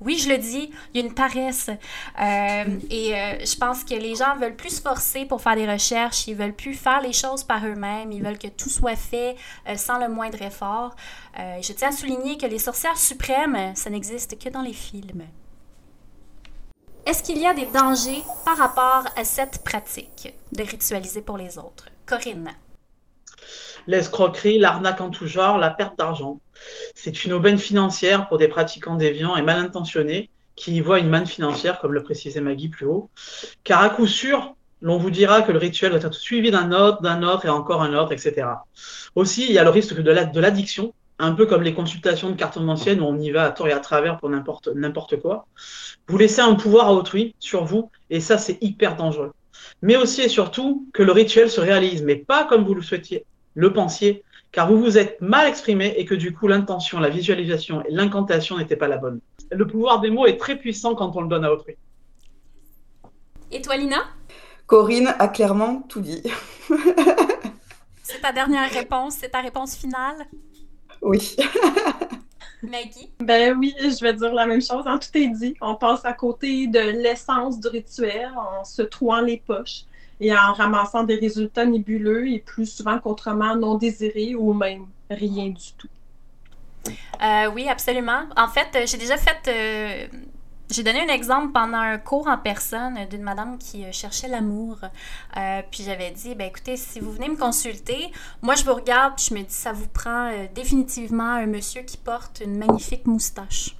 Oui, 0.00 0.18
je 0.18 0.30
le 0.30 0.38
dis, 0.38 0.70
il 0.94 1.00
y 1.00 1.02
a 1.02 1.06
une 1.06 1.14
paresse. 1.14 1.68
Euh, 1.68 2.64
et 2.90 3.14
euh, 3.14 3.44
je 3.44 3.56
pense 3.56 3.84
que 3.84 3.94
les 3.94 4.14
gens 4.14 4.34
veulent 4.36 4.56
plus 4.56 4.76
se 4.76 4.80
forcer 4.80 5.26
pour 5.26 5.42
faire 5.42 5.56
des 5.56 5.70
recherches, 5.70 6.26
ils 6.26 6.34
veulent 6.34 6.54
plus 6.54 6.74
faire 6.74 7.02
les 7.02 7.12
choses 7.12 7.44
par 7.44 7.64
eux-mêmes, 7.66 8.10
ils 8.10 8.22
veulent 8.22 8.38
que 8.38 8.48
tout 8.48 8.70
soit 8.70 8.96
fait 8.96 9.36
euh, 9.68 9.76
sans 9.76 9.98
le 9.98 10.08
moindre 10.08 10.40
effort. 10.40 10.96
je 11.36 11.72
tiens 11.72 11.88
à 11.88 11.92
souligner 11.92 12.38
que 12.38 12.46
les 12.46 12.58
sorcières 12.58 12.96
suprêmes, 12.96 13.72
ça 13.74 13.90
n'existe 13.90 14.42
que 14.42 14.48
dans 14.48 14.62
les 14.62 14.72
films. 14.72 15.24
Est-ce 17.04 17.22
qu'il 17.22 17.38
y 17.38 17.46
a 17.46 17.54
des 17.54 17.66
dangers 17.66 18.22
par 18.44 18.56
rapport 18.56 19.04
à 19.16 19.24
cette 19.24 19.64
pratique 19.64 20.34
de 20.52 20.62
ritualiser 20.62 21.22
pour 21.22 21.36
les 21.36 21.58
autres? 21.58 21.86
Corinne. 22.06 22.50
L'escroquerie, 23.86 24.58
l'arnaque 24.58 25.00
en 25.00 25.10
tout 25.10 25.26
genre, 25.26 25.58
la 25.58 25.70
perte 25.70 25.98
d'argent. 25.98 26.38
C'est 26.94 27.24
une 27.24 27.32
aubaine 27.32 27.58
financière 27.58 28.28
pour 28.28 28.38
des 28.38 28.48
pratiquants 28.48 28.96
déviants 28.96 29.36
et 29.36 29.42
mal 29.42 29.58
intentionnés 29.58 30.30
qui 30.56 30.74
y 30.74 30.80
voient 30.80 30.98
une 30.98 31.08
manne 31.08 31.26
financière, 31.26 31.80
comme 31.80 31.94
le 31.94 32.02
précisait 32.02 32.40
Maggie 32.40 32.68
plus 32.68 32.86
haut. 32.86 33.08
Car 33.64 33.82
à 33.82 33.88
coup 33.88 34.06
sûr, 34.06 34.54
l'on 34.82 34.98
vous 34.98 35.10
dira 35.10 35.42
que 35.42 35.52
le 35.52 35.58
rituel 35.58 35.92
doit 35.92 36.00
être 36.00 36.14
suivi 36.14 36.50
d'un 36.50 36.72
autre, 36.72 37.00
d'un 37.02 37.22
autre 37.22 37.46
et 37.46 37.48
encore 37.48 37.82
un 37.82 37.94
autre, 37.94 38.12
etc. 38.12 38.46
Aussi, 39.14 39.46
il 39.46 39.52
y 39.52 39.58
a 39.58 39.64
le 39.64 39.70
risque 39.70 39.94
de 39.94 40.40
l'addiction, 40.40 40.92
un 41.18 41.32
peu 41.32 41.46
comme 41.46 41.62
les 41.62 41.74
consultations 41.74 42.30
de 42.30 42.34
cartes 42.34 42.56
anciennes 42.56 43.00
où 43.00 43.04
on 43.04 43.18
y 43.18 43.30
va 43.30 43.44
à 43.44 43.50
tort 43.50 43.68
et 43.68 43.72
à 43.72 43.78
travers 43.78 44.18
pour 44.18 44.30
n'importe 44.30 45.20
quoi. 45.20 45.46
Vous 46.08 46.18
laissez 46.18 46.40
un 46.40 46.54
pouvoir 46.54 46.88
à 46.88 46.94
autrui 46.94 47.34
sur 47.38 47.64
vous 47.64 47.90
et 48.08 48.20
ça, 48.20 48.38
c'est 48.38 48.58
hyper 48.62 48.96
dangereux. 48.96 49.32
Mais 49.82 49.96
aussi 49.96 50.22
et 50.22 50.28
surtout 50.28 50.86
que 50.92 51.02
le 51.02 51.12
rituel 51.12 51.50
se 51.50 51.60
réalise, 51.60 52.02
mais 52.02 52.16
pas 52.16 52.44
comme 52.44 52.64
vous 52.64 52.74
le 52.74 52.82
souhaitiez, 52.82 53.24
le 53.54 53.72
pensiez, 53.72 54.24
car 54.52 54.70
vous 54.70 54.80
vous 54.80 54.98
êtes 54.98 55.20
mal 55.20 55.46
exprimé 55.46 55.94
et 55.96 56.04
que 56.04 56.14
du 56.14 56.34
coup 56.34 56.48
l'intention, 56.48 56.98
la 56.98 57.08
visualisation 57.08 57.84
et 57.84 57.90
l'incantation 57.90 58.58
n'étaient 58.58 58.76
pas 58.76 58.88
la 58.88 58.96
bonne. 58.96 59.20
Le 59.50 59.66
pouvoir 59.66 60.00
des 60.00 60.10
mots 60.10 60.26
est 60.26 60.36
très 60.36 60.56
puissant 60.56 60.94
quand 60.94 61.16
on 61.16 61.22
le 61.22 61.28
donne 61.28 61.44
à 61.44 61.52
autrui. 61.52 61.76
Et 63.52 63.60
toi, 63.60 63.76
Lina? 63.76 64.04
Corinne 64.66 65.14
a 65.18 65.28
clairement 65.28 65.82
tout 65.88 66.00
dit. 66.00 66.22
c'est 68.02 68.20
ta 68.20 68.32
dernière 68.32 68.70
réponse, 68.70 69.16
c'est 69.18 69.30
ta 69.30 69.40
réponse 69.40 69.74
finale? 69.74 70.26
Oui. 71.02 71.36
Maggie? 72.62 73.10
Ben 73.18 73.56
oui, 73.58 73.74
je 73.80 74.04
vais 74.04 74.12
dire 74.12 74.32
la 74.32 74.46
même 74.46 74.60
chose. 74.60 74.86
En 74.86 74.90
hein. 74.90 74.98
tout 74.98 75.16
est 75.18 75.28
dit. 75.28 75.54
On 75.60 75.74
passe 75.74 76.04
à 76.04 76.12
côté 76.12 76.66
de 76.66 76.78
l'essence 76.78 77.58
du 77.58 77.68
rituel 77.68 78.30
en 78.36 78.64
se 78.64 78.82
trouant 78.82 79.20
les 79.20 79.38
poches 79.38 79.84
et 80.20 80.32
en 80.34 80.52
ramassant 80.52 81.04
des 81.04 81.16
résultats 81.16 81.64
nébuleux 81.64 82.28
et 82.28 82.38
plus 82.38 82.66
souvent 82.66 82.98
qu'autrement 82.98 83.56
non 83.56 83.76
désirés 83.76 84.34
ou 84.34 84.52
même 84.52 84.86
rien 85.10 85.48
du 85.48 85.72
tout. 85.78 85.88
Euh, 87.22 87.50
oui, 87.54 87.68
absolument. 87.68 88.22
En 88.36 88.48
fait, 88.48 88.68
euh, 88.74 88.86
j'ai 88.86 88.96
déjà 88.96 89.16
fait. 89.16 89.38
Euh, 89.48 90.06
j'ai 90.70 90.84
donné 90.84 91.00
un 91.00 91.12
exemple 91.12 91.52
pendant 91.52 91.78
un 91.78 91.98
cours 91.98 92.28
en 92.28 92.38
personne 92.38 92.96
d'une 93.10 93.22
madame 93.22 93.58
qui 93.58 93.92
cherchait 93.92 94.28
l'amour. 94.28 94.78
puis 95.72 95.82
j'avais 95.82 96.12
dit, 96.12 96.36
ben 96.36 96.46
écoutez, 96.46 96.76
si 96.76 97.00
vous 97.00 97.10
venez 97.10 97.28
me 97.28 97.36
consulter, 97.36 98.12
moi 98.40 98.54
je 98.54 98.64
vous 98.64 98.74
regarde, 98.74 99.14
puis 99.16 99.26
je 99.30 99.34
me 99.34 99.40
dis, 99.40 99.52
ça 99.52 99.72
vous 99.72 99.88
prend 99.88 100.30
définitivement 100.54 101.24
un 101.24 101.46
monsieur 101.46 101.82
qui 101.82 101.96
porte 101.96 102.40
une 102.44 102.56
magnifique 102.56 103.04
moustache. 103.04 103.74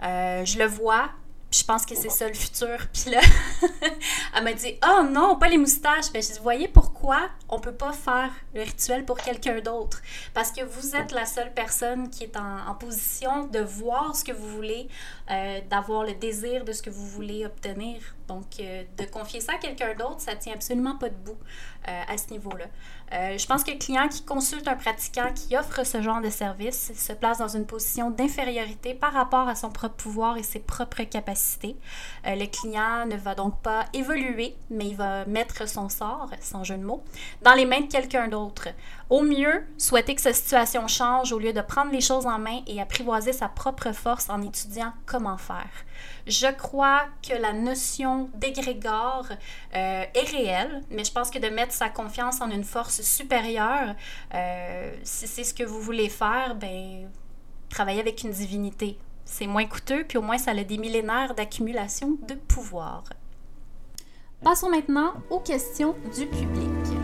je 0.00 0.58
le 0.58 0.64
vois, 0.64 1.10
je 1.52 1.62
pense 1.64 1.84
que 1.84 1.94
c'est 1.94 2.10
ça 2.10 2.26
le 2.26 2.34
futur. 2.34 2.78
Puis 2.92 3.10
là, 3.10 3.20
elle 4.36 4.44
m'a 4.44 4.52
dit 4.52 4.74
Oh 4.84 5.02
non, 5.08 5.36
pas 5.36 5.48
les 5.48 5.58
moustaches. 5.58 6.10
Ben, 6.12 6.22
je 6.22 6.32
dis 6.32 6.38
Voyez 6.42 6.68
pourquoi 6.68 7.28
on 7.48 7.60
peut 7.60 7.74
pas 7.74 7.92
faire 7.92 8.30
le 8.54 8.62
rituel 8.62 9.04
pour 9.04 9.18
quelqu'un 9.18 9.60
d'autre. 9.60 10.00
Parce 10.34 10.50
que 10.50 10.62
vous 10.62 10.96
êtes 10.96 11.12
la 11.12 11.26
seule 11.26 11.52
personne 11.52 12.08
qui 12.10 12.24
est 12.24 12.36
en, 12.36 12.74
position 12.74 13.46
de 13.46 13.60
voir 13.60 14.16
ce 14.16 14.24
que 14.24 14.32
vous 14.32 14.48
voulez, 14.48 14.88
euh, 15.30 15.60
d'avoir 15.68 16.04
le 16.04 16.14
désir 16.14 16.64
de 16.64 16.72
ce 16.72 16.82
que 16.82 16.90
vous 16.90 17.06
voulez 17.06 17.44
obtenir. 17.44 18.00
Donc, 18.26 18.46
euh, 18.60 18.82
de 18.96 19.04
confier 19.04 19.40
ça 19.40 19.52
à 19.54 19.58
quelqu'un 19.58 19.94
d'autre, 19.94 20.20
ça 20.20 20.34
tient 20.34 20.54
absolument 20.54 20.96
pas 20.96 21.10
debout 21.10 21.36
euh, 21.88 22.02
à 22.08 22.16
ce 22.16 22.30
niveau-là. 22.30 22.66
Euh, 23.12 23.36
je 23.36 23.46
pense 23.46 23.62
que 23.62 23.72
le 23.72 23.78
client 23.78 24.08
qui 24.08 24.24
consulte 24.24 24.66
un 24.68 24.76
pratiquant 24.76 25.32
qui 25.34 25.56
offre 25.56 25.84
ce 25.84 26.00
genre 26.00 26.20
de 26.20 26.30
service 26.30 26.92
se 26.94 27.12
place 27.12 27.38
dans 27.38 27.48
une 27.48 27.66
position 27.66 28.10
d'infériorité 28.10 28.94
par 28.94 29.12
rapport 29.12 29.48
à 29.48 29.54
son 29.54 29.70
propre 29.70 29.96
pouvoir 29.96 30.38
et 30.38 30.42
ses 30.42 30.60
propres 30.60 31.02
capacités. 31.02 31.76
Euh, 32.26 32.36
le 32.36 32.46
client 32.46 33.06
ne 33.06 33.16
va 33.16 33.34
donc 33.34 33.60
pas 33.60 33.84
évoluer, 33.92 34.56
mais 34.70 34.86
il 34.86 34.96
va 34.96 35.26
mettre 35.26 35.68
son 35.68 35.88
sort, 35.88 36.30
sans 36.40 36.64
jeu 36.64 36.76
de 36.76 36.84
mots, 36.84 37.02
dans 37.42 37.54
les 37.54 37.66
mains 37.66 37.80
de 37.80 37.92
quelqu'un 37.92 38.28
d'autre. 38.28 38.68
Au 39.10 39.20
mieux, 39.20 39.66
souhaiter 39.76 40.14
que 40.14 40.22
sa 40.22 40.32
situation 40.32 40.88
change 40.88 41.32
au 41.32 41.38
lieu 41.38 41.52
de 41.52 41.60
prendre 41.60 41.92
les 41.92 42.00
choses 42.00 42.26
en 42.26 42.38
main 42.38 42.60
et 42.66 42.80
apprivoiser 42.80 43.32
sa 43.32 43.48
propre 43.48 43.92
force 43.92 44.30
en 44.30 44.40
étudiant 44.40 44.92
comment 45.04 45.36
faire. 45.36 45.68
Je 46.26 46.46
crois 46.52 47.06
que 47.26 47.34
la 47.34 47.52
notion 47.52 48.30
d'égrégore 48.34 49.26
euh, 49.74 50.04
est 50.14 50.30
réelle, 50.30 50.82
mais 50.90 51.04
je 51.04 51.12
pense 51.12 51.30
que 51.30 51.38
de 51.38 51.48
mettre 51.48 51.72
sa 51.72 51.88
confiance 51.88 52.40
en 52.40 52.50
une 52.50 52.64
force 52.64 53.02
supérieure, 53.02 53.94
euh, 54.34 54.94
si 55.02 55.26
c'est 55.26 55.44
ce 55.44 55.54
que 55.54 55.64
vous 55.64 55.80
voulez 55.80 56.08
faire, 56.08 56.54
ben 56.54 57.08
travailler 57.68 58.00
avec 58.00 58.22
une 58.22 58.30
divinité. 58.30 58.98
C'est 59.24 59.46
moins 59.46 59.66
coûteux, 59.66 60.04
puis 60.04 60.18
au 60.18 60.22
moins 60.22 60.38
ça 60.38 60.50
a 60.50 60.62
des 60.62 60.78
millénaires 60.78 61.34
d'accumulation 61.34 62.18
de 62.28 62.34
pouvoir. 62.34 63.04
Passons 64.44 64.68
maintenant 64.68 65.14
aux 65.30 65.40
questions 65.40 65.94
du 66.16 66.26
public. 66.26 67.01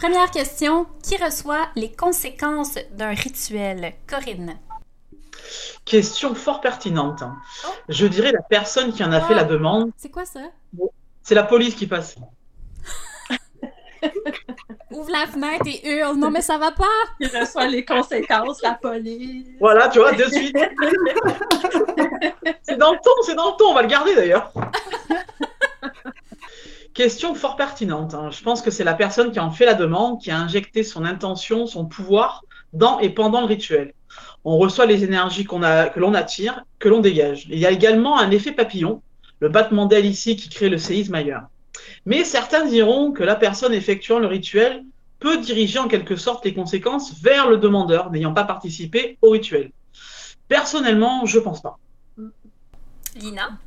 Première 0.00 0.30
question, 0.30 0.86
qui 1.02 1.22
reçoit 1.22 1.68
les 1.76 1.92
conséquences 1.92 2.78
d'un 2.92 3.10
rituel? 3.10 3.92
Corinne? 4.06 4.56
Question 5.84 6.34
fort 6.34 6.62
pertinente. 6.62 7.22
Oh. 7.22 7.68
Je 7.90 8.06
dirais 8.06 8.32
la 8.32 8.40
personne 8.40 8.94
qui 8.94 9.04
en 9.04 9.12
a 9.12 9.20
fait 9.20 9.34
la 9.34 9.44
demande. 9.44 9.90
C'est 9.98 10.08
quoi 10.08 10.24
ça? 10.24 10.40
C'est 11.22 11.34
la 11.34 11.42
police 11.42 11.74
qui 11.74 11.86
passe. 11.86 12.16
Ouvre 14.90 15.10
la 15.10 15.26
fenêtre 15.26 15.66
et 15.66 15.86
hurle. 15.86 16.16
Non, 16.16 16.30
mais 16.30 16.40
ça 16.40 16.56
va 16.56 16.72
pas. 16.72 16.86
Il 17.20 17.28
reçoit 17.28 17.66
les 17.66 17.84
conséquences, 17.84 18.62
la 18.62 18.78
police? 18.80 19.48
Voilà, 19.60 19.90
tu 19.90 19.98
vois, 19.98 20.12
de 20.12 20.24
suite. 20.24 20.56
c'est 22.62 22.78
dans 22.78 22.92
le 22.92 22.98
ton, 23.04 23.10
c'est 23.26 23.34
dans 23.34 23.50
le 23.50 23.56
ton. 23.58 23.72
On 23.72 23.74
va 23.74 23.82
le 23.82 23.88
garder 23.88 24.14
d'ailleurs. 24.14 24.50
Question 26.94 27.34
fort 27.34 27.56
pertinente. 27.56 28.14
Hein. 28.14 28.30
Je 28.30 28.42
pense 28.42 28.62
que 28.62 28.70
c'est 28.70 28.84
la 28.84 28.94
personne 28.94 29.30
qui 29.30 29.40
en 29.40 29.50
fait 29.50 29.66
la 29.66 29.74
demande, 29.74 30.20
qui 30.20 30.30
a 30.30 30.38
injecté 30.38 30.82
son 30.82 31.04
intention, 31.04 31.66
son 31.66 31.86
pouvoir 31.86 32.44
dans 32.72 32.98
et 32.98 33.10
pendant 33.10 33.40
le 33.40 33.46
rituel. 33.46 33.94
On 34.44 34.58
reçoit 34.58 34.86
les 34.86 35.04
énergies 35.04 35.44
que 35.44 36.00
l'on 36.00 36.14
attire, 36.14 36.64
que 36.78 36.88
l'on 36.88 37.00
dégage. 37.00 37.46
Il 37.48 37.58
y 37.58 37.66
a 37.66 37.70
également 37.70 38.18
un 38.18 38.30
effet 38.30 38.52
papillon, 38.52 39.02
le 39.40 39.48
battement 39.48 39.86
d'aile 39.86 40.06
ici 40.06 40.36
qui 40.36 40.48
crée 40.48 40.68
le 40.68 40.78
séisme 40.78 41.14
ailleurs. 41.14 41.44
Mais 42.06 42.24
certains 42.24 42.66
diront 42.66 43.12
que 43.12 43.22
la 43.22 43.36
personne 43.36 43.72
effectuant 43.72 44.18
le 44.18 44.26
rituel 44.26 44.82
peut 45.18 45.38
diriger 45.38 45.78
en 45.78 45.88
quelque 45.88 46.16
sorte 46.16 46.44
les 46.44 46.54
conséquences 46.54 47.20
vers 47.20 47.48
le 47.48 47.58
demandeur 47.58 48.10
n'ayant 48.10 48.32
pas 48.32 48.44
participé 48.44 49.18
au 49.22 49.30
rituel. 49.30 49.70
Personnellement, 50.48 51.26
je 51.26 51.38
pense 51.38 51.60
pas. 51.60 51.78
Lina? 53.14 53.58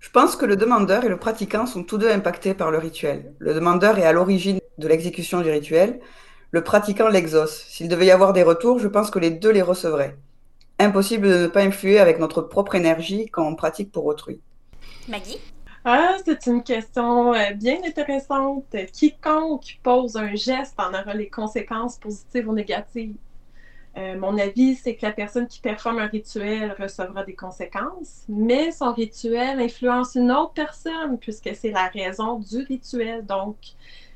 Je 0.00 0.10
pense 0.10 0.36
que 0.36 0.46
le 0.46 0.56
demandeur 0.56 1.04
et 1.04 1.08
le 1.08 1.16
pratiquant 1.16 1.66
sont 1.66 1.82
tous 1.82 1.98
deux 1.98 2.10
impactés 2.10 2.54
par 2.54 2.70
le 2.70 2.78
rituel. 2.78 3.34
Le 3.38 3.54
demandeur 3.54 3.98
est 3.98 4.04
à 4.04 4.12
l'origine 4.12 4.60
de 4.78 4.88
l'exécution 4.88 5.40
du 5.40 5.50
rituel, 5.50 6.00
le 6.50 6.62
pratiquant 6.62 7.08
l'exauce. 7.08 7.64
S'il 7.68 7.88
devait 7.88 8.06
y 8.06 8.10
avoir 8.10 8.32
des 8.32 8.42
retours, 8.42 8.78
je 8.78 8.88
pense 8.88 9.10
que 9.10 9.18
les 9.18 9.30
deux 9.30 9.50
les 9.50 9.62
recevraient. 9.62 10.16
Impossible 10.78 11.28
de 11.28 11.38
ne 11.38 11.46
pas 11.48 11.62
influer 11.62 11.98
avec 11.98 12.20
notre 12.20 12.42
propre 12.42 12.76
énergie 12.76 13.26
quand 13.26 13.44
on 13.44 13.56
pratique 13.56 13.90
pour 13.90 14.06
autrui. 14.06 14.40
Maggie? 15.08 15.40
Ah, 15.84 16.16
c'est 16.24 16.46
une 16.46 16.62
question 16.62 17.34
euh, 17.34 17.52
bien 17.54 17.78
intéressante. 17.84 18.76
Quiconque 18.92 19.78
pose 19.82 20.16
un 20.16 20.34
geste 20.34 20.74
en 20.78 20.90
aura 20.90 21.14
les 21.14 21.28
conséquences 21.28 21.98
positives 21.98 22.48
ou 22.48 22.52
négatives. 22.52 23.16
Euh, 23.96 24.18
mon 24.18 24.38
avis, 24.38 24.74
c'est 24.74 24.94
que 24.94 25.06
la 25.06 25.12
personne 25.12 25.48
qui 25.48 25.60
performe 25.60 25.98
un 25.98 26.06
rituel 26.06 26.74
recevra 26.78 27.24
des 27.24 27.34
conséquences, 27.34 28.24
mais 28.28 28.70
son 28.70 28.92
rituel 28.92 29.60
influence 29.60 30.14
une 30.14 30.30
autre 30.30 30.52
personne 30.52 31.18
puisque 31.18 31.50
c'est 31.56 31.70
la 31.70 31.88
raison 31.88 32.38
du 32.38 32.62
rituel. 32.62 33.26
Donc, 33.26 33.56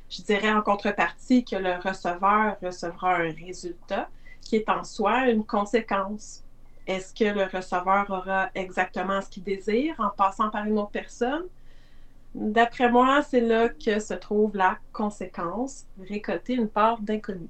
je 0.09 0.23
dirais 0.23 0.53
en 0.53 0.63
contrepartie 0.63 1.45
que 1.45 1.57
le 1.57 1.75
receveur 1.77 2.57
recevra 2.63 3.17
un 3.17 3.33
résultat 3.33 4.09
qui 4.43 4.57
est 4.57 4.69
en 4.69 4.85
soi 4.85 5.31
une 5.31 5.45
conséquence. 5.45 6.45
Est-ce 6.87 7.15
que 7.15 7.25
le 7.25 7.45
receveur 7.45 8.11
aura 8.11 8.51
exactement 8.55 9.21
ce 9.23 9.31
qu'il 9.31 9.45
désire 9.45 9.95
en 9.99 10.11
passant 10.11 10.51
par 10.51 10.65
une 10.67 10.79
autre 10.79 10.91
personne? 10.91 11.45
D'après 12.35 12.91
moi, 12.91 13.23
c'est 13.23 13.41
là 13.41 13.69
que 13.69 14.01
se 14.01 14.15
trouve 14.15 14.57
la 14.57 14.79
conséquence, 14.93 15.87
récolter 15.99 16.55
une 16.55 16.69
part 16.69 17.01
d'inconnu. 17.01 17.49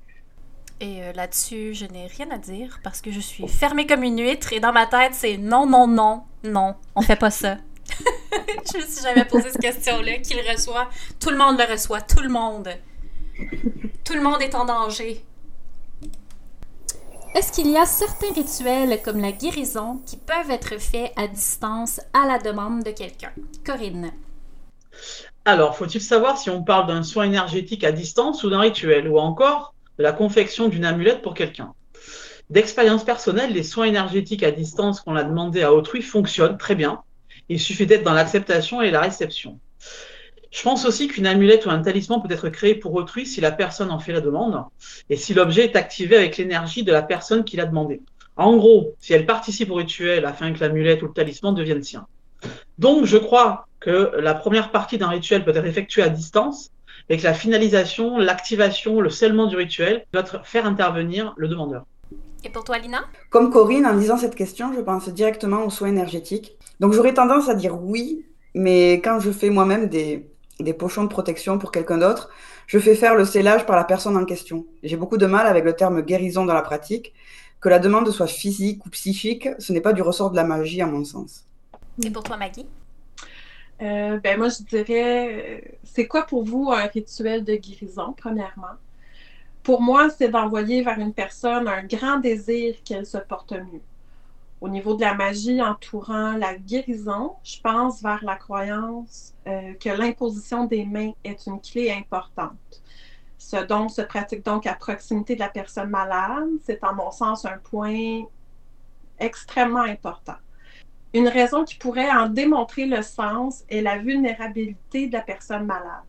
Et 0.82 1.00
euh, 1.00 1.12
là-dessus, 1.12 1.74
je 1.74 1.86
n'ai 1.86 2.08
rien 2.08 2.28
à 2.32 2.38
dire 2.38 2.80
parce 2.82 3.00
que 3.00 3.12
je 3.12 3.20
suis 3.20 3.46
fermée 3.46 3.86
comme 3.86 4.02
une 4.02 4.20
huître 4.20 4.52
et 4.52 4.58
dans 4.58 4.72
ma 4.72 4.86
tête, 4.86 5.14
c'est 5.14 5.36
non, 5.36 5.64
non, 5.64 5.86
non, 5.86 6.24
non, 6.42 6.74
on 6.96 7.02
fait 7.02 7.14
pas 7.14 7.30
ça. 7.30 7.58
je 8.72 8.78
me 8.78 8.82
suis 8.82 9.00
jamais 9.00 9.24
posé 9.24 9.50
cette 9.52 9.62
question-là. 9.62 10.18
Qui 10.18 10.34
le 10.34 10.50
reçoit 10.50 10.88
Tout 11.20 11.30
le 11.30 11.36
monde 11.36 11.56
le 11.56 11.70
reçoit, 11.70 12.00
tout 12.00 12.20
le 12.20 12.28
monde. 12.28 12.68
Tout 14.04 14.14
le 14.14 14.22
monde 14.22 14.42
est 14.42 14.56
en 14.56 14.64
danger. 14.64 15.24
Est-ce 17.36 17.52
qu'il 17.52 17.70
y 17.70 17.76
a 17.76 17.86
certains 17.86 18.32
rituels 18.34 19.00
comme 19.04 19.20
la 19.20 19.30
guérison 19.30 20.02
qui 20.04 20.16
peuvent 20.16 20.50
être 20.50 20.80
faits 20.80 21.12
à 21.14 21.28
distance 21.28 22.00
à 22.12 22.26
la 22.26 22.38
demande 22.38 22.82
de 22.82 22.90
quelqu'un? 22.90 23.30
Corinne. 23.64 24.10
Alors, 25.44 25.76
faut-il 25.76 26.00
savoir 26.00 26.38
si 26.38 26.50
on 26.50 26.64
parle 26.64 26.88
d'un 26.88 27.04
soin 27.04 27.24
énergétique 27.24 27.84
à 27.84 27.92
distance 27.92 28.42
ou 28.42 28.50
d'un 28.50 28.60
rituel, 28.60 29.06
ou 29.06 29.20
encore 29.20 29.71
de 29.98 30.02
la 30.02 30.12
confection 30.12 30.68
d'une 30.68 30.84
amulette 30.84 31.22
pour 31.22 31.34
quelqu'un 31.34 31.74
D'expérience 32.50 33.04
personnelle, 33.04 33.52
les 33.52 33.62
soins 33.62 33.86
énergétiques 33.86 34.42
à 34.42 34.50
distance 34.50 35.00
qu'on 35.00 35.16
a 35.16 35.24
demandé 35.24 35.62
à 35.62 35.72
autrui 35.72 36.02
fonctionnent 36.02 36.58
très 36.58 36.74
bien. 36.74 37.02
Il 37.48 37.58
suffit 37.58 37.86
d'être 37.86 38.02
dans 38.02 38.12
l'acceptation 38.12 38.82
et 38.82 38.90
la 38.90 39.00
réception. 39.00 39.58
Je 40.50 40.62
pense 40.62 40.84
aussi 40.84 41.08
qu'une 41.08 41.26
amulette 41.26 41.64
ou 41.64 41.70
un 41.70 41.80
talisman 41.80 42.20
peut 42.20 42.32
être 42.32 42.50
créé 42.50 42.74
pour 42.74 42.92
autrui 42.94 43.24
si 43.24 43.40
la 43.40 43.52
personne 43.52 43.90
en 43.90 43.98
fait 43.98 44.12
la 44.12 44.20
demande 44.20 44.62
et 45.08 45.16
si 45.16 45.32
l'objet 45.32 45.64
est 45.64 45.76
activé 45.76 46.16
avec 46.16 46.36
l'énergie 46.36 46.82
de 46.82 46.92
la 46.92 47.00
personne 47.00 47.42
qui 47.42 47.56
l'a 47.56 47.64
demandé. 47.64 48.02
En 48.36 48.56
gros, 48.56 48.94
si 48.98 49.14
elle 49.14 49.24
participe 49.24 49.70
au 49.70 49.76
rituel 49.76 50.26
afin 50.26 50.52
que 50.52 50.60
l'amulette 50.60 51.02
ou 51.02 51.06
le 51.06 51.12
talisman 51.12 51.54
devienne 51.54 51.82
sien. 51.82 52.06
Donc, 52.78 53.06
je 53.06 53.16
crois 53.16 53.66
que 53.80 54.12
la 54.18 54.34
première 54.34 54.70
partie 54.70 54.98
d'un 54.98 55.08
rituel 55.08 55.44
peut 55.44 55.56
être 55.56 55.64
effectuée 55.64 56.02
à 56.02 56.08
distance 56.08 56.70
et 57.12 57.18
que 57.18 57.24
la 57.24 57.34
finalisation, 57.34 58.16
l'activation, 58.16 59.02
le 59.02 59.10
scellement 59.10 59.46
du 59.46 59.54
rituel 59.54 60.06
doit 60.14 60.24
faire 60.44 60.64
intervenir 60.64 61.34
le 61.36 61.46
demandeur. 61.46 61.84
Et 62.42 62.48
pour 62.48 62.64
toi, 62.64 62.78
Lina? 62.78 63.02
Comme 63.28 63.50
Corinne, 63.50 63.84
en 63.84 63.94
disant 63.94 64.16
cette 64.16 64.34
question, 64.34 64.72
je 64.74 64.80
pense 64.80 65.10
directement 65.10 65.62
aux 65.66 65.68
soins 65.68 65.88
énergétiques. 65.88 66.56
Donc, 66.80 66.94
j'aurais 66.94 67.12
tendance 67.12 67.50
à 67.50 67.54
dire 67.54 67.78
oui, 67.78 68.24
mais 68.54 68.94
quand 68.94 69.20
je 69.20 69.30
fais 69.30 69.50
moi-même 69.50 69.90
des, 69.90 70.26
des 70.58 70.72
pochons 70.72 71.04
de 71.04 71.08
protection 71.08 71.58
pour 71.58 71.70
quelqu'un 71.70 71.98
d'autre, 71.98 72.30
je 72.66 72.78
fais 72.78 72.94
faire 72.94 73.14
le 73.14 73.26
scellage 73.26 73.66
par 73.66 73.76
la 73.76 73.84
personne 73.84 74.16
en 74.16 74.24
question. 74.24 74.64
J'ai 74.82 74.96
beaucoup 74.96 75.18
de 75.18 75.26
mal 75.26 75.46
avec 75.46 75.66
le 75.66 75.74
terme 75.74 76.00
guérison 76.00 76.46
dans 76.46 76.54
la 76.54 76.62
pratique. 76.62 77.12
Que 77.60 77.68
la 77.68 77.78
demande 77.78 78.10
soit 78.10 78.26
physique 78.26 78.86
ou 78.86 78.88
psychique, 78.88 79.50
ce 79.58 79.74
n'est 79.74 79.82
pas 79.82 79.92
du 79.92 80.00
ressort 80.00 80.30
de 80.30 80.36
la 80.36 80.44
magie 80.44 80.80
à 80.80 80.86
mon 80.86 81.04
sens. 81.04 81.44
Et 82.02 82.10
pour 82.10 82.22
toi, 82.22 82.38
Maggie? 82.38 82.66
Euh, 83.82 84.18
ben 84.18 84.38
moi, 84.38 84.48
je 84.48 84.62
dirais, 84.64 85.78
c'est 85.84 86.06
quoi 86.06 86.22
pour 86.24 86.44
vous 86.44 86.70
un 86.70 86.86
rituel 86.86 87.44
de 87.44 87.54
guérison, 87.56 88.14
premièrement? 88.16 88.76
Pour 89.62 89.80
moi, 89.82 90.10
c'est 90.10 90.28
d'envoyer 90.28 90.82
vers 90.82 90.98
une 90.98 91.12
personne 91.12 91.68
un 91.68 91.84
grand 91.84 92.18
désir 92.18 92.76
qu'elle 92.84 93.06
se 93.06 93.18
porte 93.18 93.52
mieux 93.52 93.82
au 94.62 94.68
niveau 94.68 94.94
de 94.94 95.00
la 95.00 95.14
magie 95.14 95.60
entourant 95.60 96.36
la 96.36 96.54
guérison, 96.54 97.34
je 97.42 97.60
pense 97.60 98.00
vers 98.00 98.24
la 98.24 98.36
croyance 98.36 99.34
euh, 99.48 99.74
que 99.74 99.88
l'imposition 99.88 100.66
des 100.66 100.84
mains 100.84 101.10
est 101.24 101.46
une 101.46 101.60
clé 101.60 101.90
importante. 101.90 102.80
Ce 103.38 103.56
don 103.56 103.88
se 103.88 104.02
pratique 104.02 104.44
donc 104.44 104.68
à 104.68 104.74
proximité 104.74 105.34
de 105.34 105.40
la 105.40 105.48
personne 105.48 105.90
malade. 105.90 106.48
C'est 106.62 106.82
en 106.84 106.94
mon 106.94 107.10
sens 107.10 107.44
un 107.44 107.58
point 107.58 108.22
extrêmement 109.18 109.82
important. 109.82 110.36
Une 111.14 111.28
raison 111.28 111.64
qui 111.64 111.76
pourrait 111.76 112.10
en 112.10 112.28
démontrer 112.28 112.86
le 112.86 113.02
sens 113.02 113.64
est 113.68 113.82
la 113.82 113.98
vulnérabilité 113.98 115.08
de 115.08 115.12
la 115.12 115.20
personne 115.20 115.66
malade. 115.66 116.04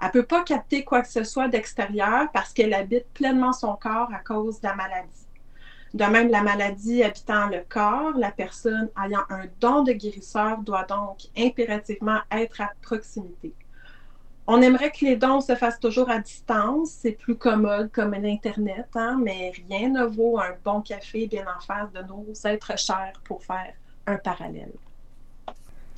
Elle 0.00 0.08
ne 0.08 0.12
peut 0.12 0.26
pas 0.26 0.42
capter 0.42 0.84
quoi 0.84 1.00
que 1.00 1.08
ce 1.08 1.24
soit 1.24 1.48
d'extérieur 1.48 2.30
parce 2.34 2.52
qu'elle 2.52 2.74
habite 2.74 3.06
pleinement 3.14 3.54
son 3.54 3.74
corps 3.76 4.12
à 4.12 4.18
cause 4.18 4.60
de 4.60 4.68
la 4.68 4.74
maladie. 4.74 5.26
De 5.94 6.04
même, 6.04 6.28
la 6.28 6.42
maladie 6.42 7.02
habitant 7.02 7.46
le 7.46 7.64
corps, 7.66 8.12
la 8.18 8.30
personne 8.30 8.90
ayant 9.02 9.22
un 9.30 9.44
don 9.58 9.82
de 9.82 9.92
guérisseur 9.92 10.58
doit 10.58 10.84
donc 10.84 11.20
impérativement 11.34 12.20
être 12.30 12.60
à 12.60 12.72
proximité. 12.82 13.54
On 14.46 14.60
aimerait 14.60 14.90
que 14.90 15.06
les 15.06 15.16
dons 15.16 15.40
se 15.40 15.56
fassent 15.56 15.80
toujours 15.80 16.10
à 16.10 16.18
distance, 16.18 16.90
c'est 16.90 17.12
plus 17.12 17.36
commode 17.36 17.90
comme 17.90 18.12
l'Internet, 18.12 18.88
hein, 18.94 19.18
mais 19.20 19.52
rien 19.66 19.88
ne 19.88 20.04
vaut 20.04 20.38
un 20.38 20.54
bon 20.62 20.82
café 20.82 21.26
bien 21.26 21.46
en 21.46 21.60
face 21.60 21.90
de 21.92 22.02
nos 22.02 22.26
êtres 22.44 22.78
chers 22.78 23.18
pour 23.24 23.42
faire 23.42 23.72
un 24.06 24.16
parallèle. 24.16 24.72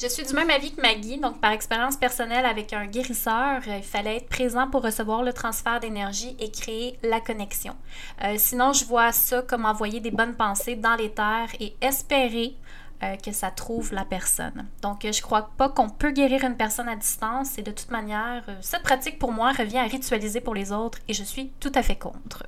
Je 0.01 0.07
suis 0.07 0.25
du 0.25 0.33
même 0.33 0.49
avis 0.49 0.73
que 0.73 0.81
Maggie, 0.81 1.19
donc 1.19 1.41
par 1.41 1.51
expérience 1.51 1.97
personnelle 1.97 2.47
avec 2.47 2.73
un 2.73 2.87
guérisseur, 2.87 3.61
euh, 3.67 3.79
il 3.79 3.83
fallait 3.83 4.19
être 4.19 4.29
présent 4.29 4.71
pour 4.71 4.85
recevoir 4.85 5.25
le 5.25 5.33
transfert 5.33 5.81
d'énergie 5.81 6.37
et 6.39 6.53
créer 6.53 6.97
la 7.03 7.21
connexion. 7.21 7.75
Euh, 8.23 8.37
sinon, 8.39 8.73
je 8.73 8.85
vois 8.85 9.11
ça 9.11 9.43
comme 9.43 9.65
envoyer 9.65 9.99
des 9.99 10.13
bonnes 10.13 10.37
pensées 10.37 10.77
dans 10.77 10.95
les 10.95 11.11
terres 11.11 11.49
et 11.59 11.75
espérer 11.81 12.55
euh, 13.03 13.17
que 13.17 13.33
ça 13.33 13.51
trouve 13.51 13.93
la 13.93 14.05
personne. 14.05 14.69
Donc, 14.83 15.05
je 15.05 15.21
crois 15.21 15.51
pas 15.57 15.69
qu'on 15.69 15.91
peut 15.91 16.13
guérir 16.13 16.45
une 16.45 16.57
personne 16.57 16.89
à 16.89 16.95
distance 16.95 17.59
et 17.59 17.63
de 17.63 17.73
toute 17.73 17.91
manière, 17.91 18.45
cette 18.61 18.85
pratique 18.85 19.19
pour 19.19 19.33
moi 19.33 19.51
revient 19.51 19.79
à 19.79 19.89
ritualiser 19.89 20.41
pour 20.41 20.55
les 20.55 20.71
autres 20.71 20.99
et 21.09 21.13
je 21.13 21.25
suis 21.25 21.51
tout 21.59 21.73
à 21.75 21.83
fait 21.83 21.97
contre. 21.97 22.47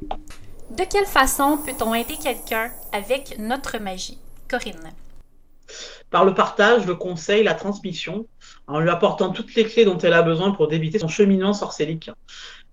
De 0.00 0.84
quelle 0.90 1.04
façon 1.04 1.58
peut-on 1.58 1.92
aider 1.92 2.16
quelqu'un 2.16 2.70
avec 2.94 3.38
notre 3.38 3.76
magie? 3.76 4.18
Corinne 4.48 4.92
par 6.10 6.24
le 6.24 6.34
partage, 6.34 6.86
le 6.86 6.94
conseil, 6.94 7.42
la 7.44 7.54
transmission, 7.54 8.26
en 8.66 8.80
lui 8.80 8.90
apportant 8.90 9.30
toutes 9.30 9.54
les 9.54 9.64
clés 9.64 9.84
dont 9.84 9.98
elle 9.98 10.14
a 10.14 10.22
besoin 10.22 10.52
pour 10.52 10.68
débiter 10.68 10.98
son 10.98 11.08
cheminement 11.08 11.52
sorcélique, 11.52 12.10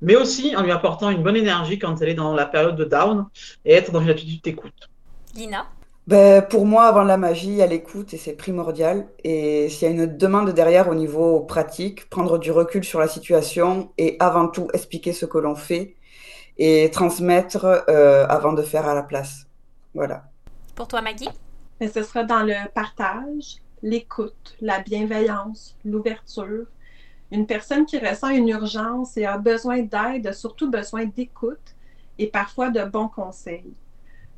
mais 0.01 0.15
aussi 0.15 0.55
en 0.55 0.63
lui 0.63 0.71
apportant 0.71 1.09
une 1.09 1.23
bonne 1.23 1.35
énergie 1.35 1.79
quand 1.79 2.01
elle 2.01 2.09
est 2.09 2.15
dans 2.15 2.33
la 2.33 2.45
période 2.45 2.75
de 2.75 2.85
down 2.85 3.25
et 3.65 3.73
être 3.73 3.91
dans 3.91 4.01
une 4.01 4.09
attitude 4.09 4.41
d'écoute. 4.41 4.89
Lina 5.35 5.67
ben, 6.07 6.41
Pour 6.41 6.65
moi, 6.65 6.85
avant 6.85 7.03
la 7.03 7.17
magie, 7.17 7.47
il 7.47 7.55
y 7.55 7.61
a 7.61 7.67
l'écoute 7.67 8.13
et 8.13 8.17
c'est 8.17 8.33
primordial. 8.33 9.07
Et 9.23 9.67
s'il 9.69 9.87
y 9.87 9.91
a 9.91 9.93
une 9.93 10.17
demande 10.17 10.51
derrière 10.51 10.87
au 10.87 10.95
niveau 10.95 11.41
pratique, 11.41 12.09
prendre 12.09 12.37
du 12.37 12.51
recul 12.51 12.83
sur 12.83 12.99
la 12.99 13.07
situation 13.07 13.91
et 13.97 14.15
avant 14.19 14.47
tout 14.47 14.69
expliquer 14.73 15.11
ce 15.11 15.25
que 15.25 15.37
l'on 15.37 15.55
fait 15.55 15.95
et 16.57 16.89
transmettre 16.91 17.65
euh, 17.89 18.25
avant 18.27 18.53
de 18.53 18.61
faire 18.61 18.87
à 18.87 18.93
la 18.93 19.03
place. 19.03 19.45
Voilà. 19.93 20.23
Pour 20.73 20.87
toi, 20.87 21.01
Maggie? 21.01 21.29
Mais 21.79 21.87
ce 21.87 22.03
sera 22.03 22.23
dans 22.23 22.43
le 22.43 22.69
partage, 22.73 23.61
l'écoute, 23.81 24.55
la 24.61 24.79
bienveillance, 24.79 25.77
l'ouverture. 25.85 26.65
Une 27.31 27.45
personne 27.45 27.85
qui 27.85 27.97
ressent 27.97 28.29
une 28.29 28.49
urgence 28.49 29.17
et 29.17 29.25
a 29.25 29.37
besoin 29.37 29.81
d'aide, 29.81 30.27
a 30.27 30.33
surtout 30.33 30.69
besoin 30.69 31.05
d'écoute 31.05 31.75
et 32.17 32.27
parfois 32.27 32.69
de 32.69 32.83
bons 32.83 33.09
conseils. 33.09 33.73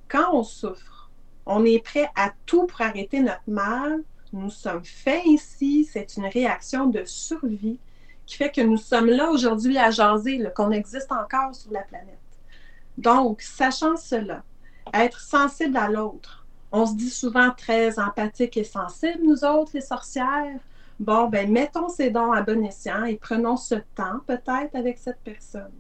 Quand 0.08 0.34
on 0.34 0.44
souffre, 0.44 1.10
on 1.46 1.64
est 1.66 1.84
prêt 1.84 2.10
à 2.16 2.32
tout 2.46 2.66
pour 2.66 2.82
arrêter 2.82 3.20
notre 3.20 3.42
mal. 3.48 4.04
Nous 4.34 4.50
sommes 4.50 4.84
faits 4.84 5.26
ici, 5.26 5.88
c'est 5.90 6.18
une 6.18 6.26
réaction 6.26 6.88
de 6.88 7.04
survie 7.06 7.80
qui 8.26 8.36
fait 8.36 8.52
que 8.52 8.62
nous 8.62 8.78
sommes 8.78 9.08
là 9.08 9.30
aujourd'hui 9.30 9.78
à 9.78 9.92
jaser, 9.92 10.44
qu'on 10.56 10.72
existe 10.72 11.12
encore 11.12 11.56
sur 11.56 11.72
la 11.72 11.82
planète. 11.82 12.18
Donc, 12.98 13.42
sachant 13.42 13.96
cela, 13.96 14.44
être 14.94 15.22
sensible 15.22 15.78
à 15.78 15.88
l'autre, 15.88 16.46
on 16.72 16.86
se 16.86 16.96
dit 16.96 17.10
souvent 17.10 17.52
très 17.52 17.98
empathique 18.00 18.58
et 18.58 18.64
sensible, 18.64 19.20
nous 19.24 19.44
autres, 19.46 19.72
les 19.74 19.82
sorcières. 19.82 20.60
Bon, 21.00 21.28
ben, 21.30 21.52
mettons 21.52 21.90
ces 21.90 22.10
dons 22.10 22.32
à 22.32 22.42
bon 22.42 22.66
escient 22.66 23.06
et 23.06 23.16
prenons 23.16 23.56
ce 23.56 23.76
temps, 23.96 24.20
peut-être, 24.26 24.76
avec 24.76 24.98
cette 24.98 25.20
personne. 25.24 25.72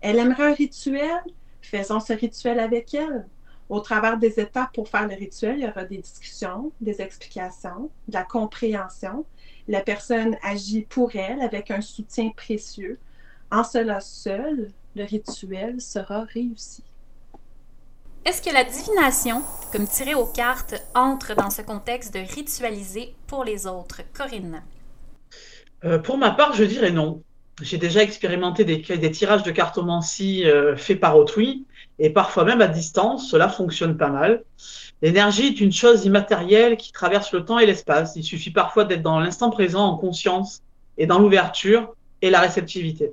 Elle 0.00 0.18
aimerait 0.18 0.52
un 0.52 0.54
rituel? 0.54 1.20
Faisons 1.60 2.00
ce 2.00 2.12
rituel 2.12 2.58
avec 2.58 2.94
elle. 2.94 3.26
Au 3.68 3.80
travers 3.80 4.18
des 4.18 4.38
étapes 4.40 4.74
pour 4.74 4.88
faire 4.88 5.08
le 5.08 5.14
rituel, 5.14 5.58
il 5.58 5.64
y 5.64 5.68
aura 5.68 5.84
des 5.84 5.98
discussions, 5.98 6.72
des 6.80 7.00
explications, 7.00 7.90
de 8.08 8.14
la 8.14 8.22
compréhension. 8.22 9.24
La 9.68 9.80
personne 9.80 10.36
agit 10.42 10.82
pour 10.82 11.14
elle 11.16 11.40
avec 11.40 11.70
un 11.70 11.80
soutien 11.80 12.30
précieux. 12.36 12.98
En 13.50 13.64
cela 13.64 14.00
seul, 14.00 14.70
le 14.94 15.04
rituel 15.04 15.80
sera 15.80 16.24
réussi. 16.24 16.82
Est-ce 18.26 18.40
que 18.40 18.54
la 18.54 18.64
divination, 18.64 19.42
comme 19.70 19.86
tirer 19.86 20.14
aux 20.14 20.24
cartes, 20.24 20.82
entre 20.94 21.34
dans 21.34 21.50
ce 21.50 21.60
contexte 21.60 22.14
de 22.14 22.20
ritualiser 22.20 23.14
pour 23.26 23.44
les 23.44 23.66
autres? 23.66 24.00
Corinne. 24.14 24.62
Euh, 25.84 25.98
pour 25.98 26.16
ma 26.16 26.30
part, 26.30 26.54
je 26.54 26.64
dirais 26.64 26.90
non. 26.90 27.22
J'ai 27.60 27.76
déjà 27.76 28.02
expérimenté 28.02 28.64
des, 28.64 29.10
tirages 29.10 29.42
de 29.42 29.50
cartomancie 29.50 30.46
euh, 30.46 30.74
faits 30.74 31.00
par 31.00 31.18
autrui, 31.18 31.66
et 31.98 32.08
parfois 32.08 32.46
même 32.46 32.62
à 32.62 32.66
distance, 32.66 33.28
cela 33.28 33.50
fonctionne 33.50 33.98
pas 33.98 34.08
mal. 34.08 34.42
L'énergie 35.02 35.48
est 35.48 35.60
une 35.60 35.72
chose 35.72 36.06
immatérielle 36.06 36.78
qui 36.78 36.92
traverse 36.92 37.30
le 37.32 37.44
temps 37.44 37.58
et 37.58 37.66
l'espace. 37.66 38.16
Il 38.16 38.24
suffit 38.24 38.50
parfois 38.50 38.86
d'être 38.86 39.02
dans 39.02 39.20
l'instant 39.20 39.50
présent 39.50 39.84
en 39.84 39.98
conscience 39.98 40.62
et 40.96 41.06
dans 41.06 41.18
l'ouverture 41.18 41.94
et 42.22 42.30
la 42.30 42.40
réceptivité. 42.40 43.12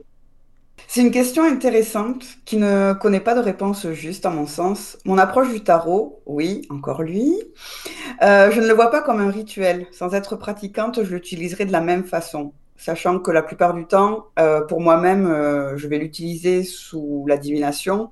C'est 0.87 1.01
une 1.01 1.11
question 1.11 1.43
intéressante 1.43 2.25
qui 2.45 2.57
ne 2.57 2.93
connaît 2.93 3.19
pas 3.21 3.33
de 3.33 3.39
réponse 3.39 3.91
juste 3.91 4.25
à 4.25 4.29
mon 4.29 4.45
sens. 4.45 4.97
Mon 5.05 5.17
approche 5.17 5.51
du 5.51 5.63
tarot, 5.63 6.21
oui, 6.25 6.67
encore 6.69 7.01
lui, 7.01 7.33
euh, 8.21 8.51
je 8.51 8.59
ne 8.59 8.67
le 8.67 8.73
vois 8.73 8.91
pas 8.91 9.01
comme 9.01 9.19
un 9.19 9.31
rituel. 9.31 9.87
Sans 9.91 10.13
être 10.13 10.35
pratiquante, 10.35 11.03
je 11.03 11.13
l'utiliserai 11.13 11.65
de 11.65 11.71
la 11.71 11.81
même 11.81 12.03
façon. 12.03 12.53
sachant 12.77 13.19
que 13.19 13.29
la 13.29 13.43
plupart 13.43 13.75
du 13.75 13.85
temps, 13.85 14.25
euh, 14.39 14.61
pour 14.61 14.81
moi-même, 14.81 15.27
euh, 15.27 15.77
je 15.77 15.87
vais 15.87 15.99
l'utiliser 15.99 16.63
sous 16.63 17.25
la 17.27 17.37
divination, 17.37 18.09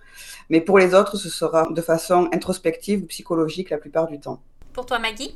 mais 0.51 0.62
pour 0.62 0.77
les 0.77 0.93
autres, 0.93 1.17
ce 1.17 1.27
sera 1.27 1.67
de 1.71 1.82
façon 1.82 2.29
introspective 2.32 3.01
ou 3.01 3.08
psychologique 3.08 3.71
la 3.71 3.79
plupart 3.79 4.08
du 4.08 4.19
temps. 4.19 4.41
Pour 4.71 4.86
toi, 4.86 4.99
Maggie? 4.99 5.36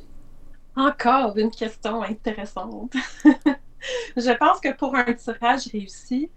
Encore 0.76 1.36
une 1.36 1.50
question 1.50 2.02
intéressante. 2.02 2.94
je 4.16 4.38
pense 4.38 4.60
que 4.60 4.72
pour 4.76 4.94
un 4.94 5.12
tirage 5.12 5.66
réussi, 5.72 6.30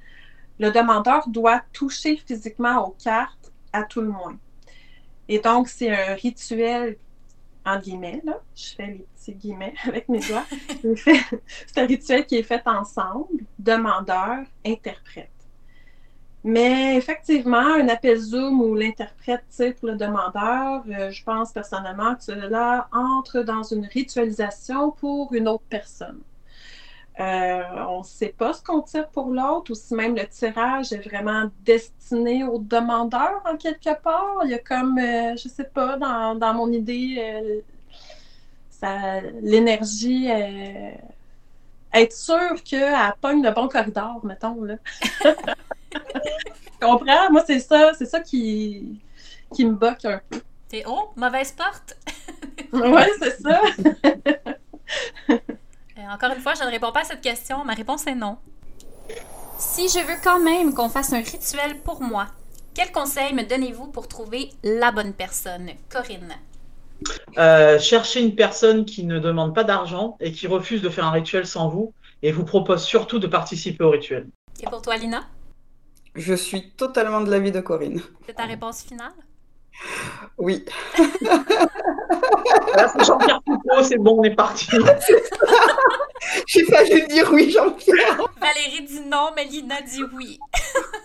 le 0.60 0.72
demandeur 0.72 1.28
doit 1.30 1.62
toucher 1.74 2.18
physiquement 2.18 2.88
aux 2.88 2.96
cartes 3.04 3.52
à 3.74 3.84
tout 3.84 4.02
le 4.02 4.10
moins. 4.10 4.38
Et 5.30 5.40
donc, 5.40 5.68
c'est 5.68 5.92
un 5.92 6.16
rituel 6.16 6.98
en 7.68 7.80
guillemets, 7.80 8.22
là, 8.24 8.40
je 8.56 8.76
fais 8.76 8.88
les 8.88 9.06
petits 9.16 9.34
guillemets 9.34 9.74
avec 9.86 10.08
mes 10.08 10.20
doigts. 10.20 10.46
c'est 11.68 11.78
un 11.78 11.86
rituel 11.86 12.26
qui 12.26 12.36
est 12.38 12.44
fait 12.44 12.66
ensemble, 12.66 13.44
demandeur, 13.60 14.46
interprète. 14.66 15.32
Mais 16.44 16.96
effectivement, 16.96 17.58
un 17.58 17.90
appel 17.90 18.18
Zoom 18.18 18.62
ou 18.62 18.74
l'interprète 18.74 19.44
pour 19.80 19.90
le 19.90 19.96
demandeur, 19.98 20.84
euh, 20.88 21.12
je 21.12 21.22
pense 21.24 21.52
personnellement 21.52 22.16
que 22.16 22.24
cela 22.24 22.88
entre 22.94 23.42
dans 23.42 23.64
une 23.64 23.86
ritualisation 23.86 24.92
pour 24.92 25.34
une 25.34 25.50
autre 25.50 25.66
personne. 25.70 26.22
Euh, 27.20 27.64
on 27.88 28.00
ne 28.00 28.04
sait 28.04 28.34
pas 28.38 28.54
ce 28.54 28.62
qu'on 28.62 28.82
tire 28.82 29.08
pour 29.10 29.30
l'autre 29.30 29.72
ou 29.72 29.76
si 29.76 29.96
même 29.96 30.16
le 30.16 30.28
tirage 30.28 30.94
est 30.94 31.10
vraiment 31.10 31.50
destiné 31.66 32.44
au 32.44 32.60
demandeur 32.60 33.42
en 33.46 33.58
quelque 33.58 34.00
part. 34.02 34.42
Il 34.44 34.52
y 34.52 34.54
a 34.54 34.60
comme, 34.60 35.00
euh, 35.00 35.36
je 35.36 35.48
ne 35.48 35.54
sais 35.54 35.64
pas, 35.64 35.98
dans, 35.98 36.54
mon 36.54 36.72
idée, 36.72 37.62
euh, 38.84 39.22
l'énergie, 39.42 40.30
être 41.94 42.14
sûr 42.14 42.64
qu'elle 42.64 43.14
pogne 43.20 43.44
le 43.44 43.52
bon 43.52 43.68
corridor, 43.68 44.24
mettons. 44.24 44.64
Là. 44.64 44.76
tu 45.92 46.00
comprends? 46.80 47.32
Moi, 47.32 47.44
c'est 47.48 47.60
ça, 47.60 47.94
c'est 47.98 48.06
ça 48.06 48.20
qui, 48.20 49.02
qui 49.56 49.66
me 49.66 49.74
boque 49.74 50.06
un 50.06 50.22
peu. 50.30 50.40
T'es 50.70 50.84
oh, 50.86 51.10
mauvaise 51.16 51.52
porte! 51.54 51.98
oui, 52.74 53.04
c'est 53.20 53.42
ça! 53.42 53.62
encore 56.12 56.32
une 56.36 56.42
fois, 56.42 56.54
je 56.54 56.64
ne 56.64 56.70
réponds 56.70 56.92
pas 56.92 57.02
à 57.02 57.06
cette 57.06 57.22
question. 57.22 57.64
Ma 57.66 57.74
réponse 57.74 58.06
est 58.08 58.16
non. 58.16 58.38
Si 59.58 59.90
je 59.90 60.00
veux 60.00 60.20
quand 60.24 60.40
même 60.40 60.74
qu'on 60.74 60.90
fasse 60.90 61.14
un 61.14 61.22
rituel 61.22 61.80
pour 61.80 62.02
moi, 62.02 62.28
quel 62.74 62.92
conseil 62.92 63.34
me 63.34 63.44
donnez-vous 63.44 63.88
pour 63.88 64.08
trouver 64.08 64.52
la 64.64 64.92
bonne 64.92 65.14
personne? 65.14 65.72
Corinne. 65.90 66.36
Euh, 67.38 67.80
cherchez 67.80 68.22
une 68.22 68.36
personne 68.36 68.86
qui 68.86 69.04
ne 69.04 69.20
demande 69.20 69.56
pas 69.56 69.64
d'argent 69.64 70.18
et 70.20 70.32
qui 70.32 70.48
refuse 70.48 70.82
de 70.82 70.90
faire 70.90 71.06
un 71.06 71.12
rituel 71.12 71.48
sans 71.48 71.70
vous 71.70 71.94
et 72.22 72.32
vous 72.32 72.46
propose 72.46 72.84
surtout 72.84 73.20
de 73.20 73.28
participer 73.28 73.84
au 73.84 73.92
rituel. 73.92 74.28
Et 74.62 74.66
pour 74.66 74.82
toi, 74.82 74.98
Lina? 74.98 75.24
Je 76.16 76.34
suis 76.34 76.72
totalement 76.72 77.22
de 77.22 77.30
l'avis 77.30 77.52
de 77.52 77.62
Corinne. 77.62 78.02
C'est 78.26 78.34
ta 78.34 78.46
réponse 78.46 78.82
finale? 78.82 79.14
Oui. 80.38 80.64
c'est 80.96 81.06
Jean-Pierre 83.06 83.42
Foucault, 83.46 83.84
c'est 83.84 83.98
bon, 83.98 84.20
on 84.20 84.24
est 84.24 84.36
parti. 84.36 84.68
J'ai 86.48 86.64
failli 86.66 87.08
dire 87.08 87.30
oui, 87.32 87.50
Jean-Pierre. 87.52 88.18
Valérie 88.40 88.86
dit 88.86 89.02
non, 89.02 89.32
mais 89.36 89.46
Lina 89.46 89.82
dit 89.82 90.04
oui. 90.14 90.40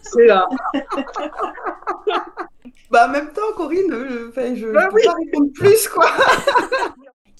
c'est 0.02 0.26
là. 0.26 0.48
bah, 2.90 3.08
en 3.08 3.10
même 3.10 3.32
temps, 3.32 3.52
Corinne, 3.56 3.90
je, 3.90 4.30
je 4.56 4.72
bah, 4.72 4.88
peux 4.92 5.00
pas 5.02 5.14
répondre 5.14 5.52
plus, 5.54 5.88
quoi. 5.88 6.10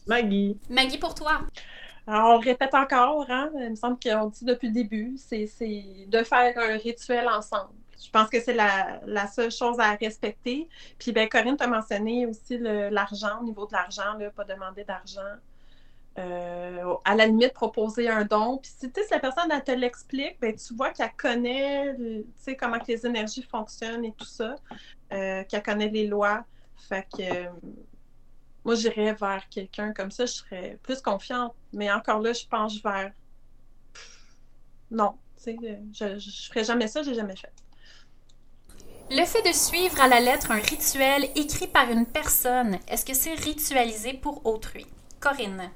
Maggie. 0.07 0.59
Maggie, 0.71 0.99
pour 0.99 1.15
toi. 1.15 1.41
Alors, 2.07 2.37
on 2.37 2.39
répète 2.39 2.75
encore, 2.75 3.27
hein? 3.29 3.51
il 3.55 3.71
me 3.71 3.75
semble 3.77 3.99
qu'on 4.03 4.27
dit 4.27 4.45
depuis 4.45 4.69
le 4.69 4.75
début, 4.75 5.15
c'est 5.17 5.49
de 6.09 6.23
faire 6.25 6.53
un 6.57 6.77
rituel 6.77 7.29
ensemble. 7.29 7.75
Je 8.05 8.11
pense 8.11 8.29
que 8.29 8.41
c'est 8.41 8.55
la, 8.55 9.27
seule 9.29 9.53
chose 9.53 9.79
à 9.79 9.95
respecter. 9.95 10.69
Puis, 10.99 11.13
ben, 11.13 11.29
Corinne, 11.29 11.57
tu 11.57 11.65
as 11.65 11.69
mentionné 11.69 12.27
aussi 12.27 12.59
l'argent, 12.59 13.41
au 13.41 13.45
niveau 13.45 13.67
de 13.67 13.73
l'argent, 13.73 14.19
pas 14.35 14.45
demander 14.45 14.85
d'argent. 14.85 15.21
Euh, 16.19 16.95
à 17.07 17.15
la 17.15 17.27
limite, 17.27 17.55
proposer 17.55 18.09
un 18.09 18.25
don. 18.25 18.59
Puis, 18.59 18.71
si, 18.71 18.91
si 18.93 19.11
la 19.11 19.19
personne 19.19 19.51
elle 19.51 19.65
te 19.65 19.73
l'explique, 19.73 20.39
ben, 20.41 20.55
tu 20.55 20.75
vois 20.75 20.91
qu'elle 20.91 21.13
connaît 21.17 21.95
comment 22.59 22.79
que 22.79 22.89
les 22.89 23.07
énergies 23.07 23.43
fonctionnent 23.43 24.05
et 24.05 24.13
tout 24.13 24.27
ça, 24.27 24.57
euh, 25.13 25.43
qu'elle 25.45 25.63
connaît 25.63 25.89
les 25.89 26.07
lois. 26.07 26.45
Fait 26.77 27.07
que 27.17 27.23
euh, 27.23 27.51
moi, 28.65 28.75
j'irais 28.75 29.15
vers 29.15 29.49
quelqu'un 29.49 29.95
comme 29.95 30.11
ça, 30.11 30.27
je 30.27 30.33
serais 30.33 30.79
plus 30.83 31.01
confiante. 31.01 31.55
Mais 31.73 31.91
encore 31.91 32.21
là, 32.21 32.33
je 32.35 32.47
penche 32.47 32.83
vers. 32.83 33.13
non, 34.91 35.17
je 35.47 35.51
ne 35.51 36.21
ferais 36.21 36.65
jamais 36.65 36.89
ça, 36.89 37.03
j'ai 37.03 37.15
jamais 37.15 37.37
fait. 37.37 37.53
Le 39.15 39.27
fait 39.27 39.47
de 39.47 39.55
suivre 39.55 40.01
à 40.01 40.09
la 40.09 40.21
lettre 40.21 40.53
un 40.53 40.59
rituel 40.59 41.29
écrit 41.37 41.67
par 41.67 41.91
une 41.91 42.07
personne, 42.07 42.79
est-ce 42.89 43.05
que 43.05 43.13
c'est 43.13 43.35
ritualisé 43.35 44.15
pour 44.15 44.47
autrui? 44.47 44.87
Corinne. 45.21 45.71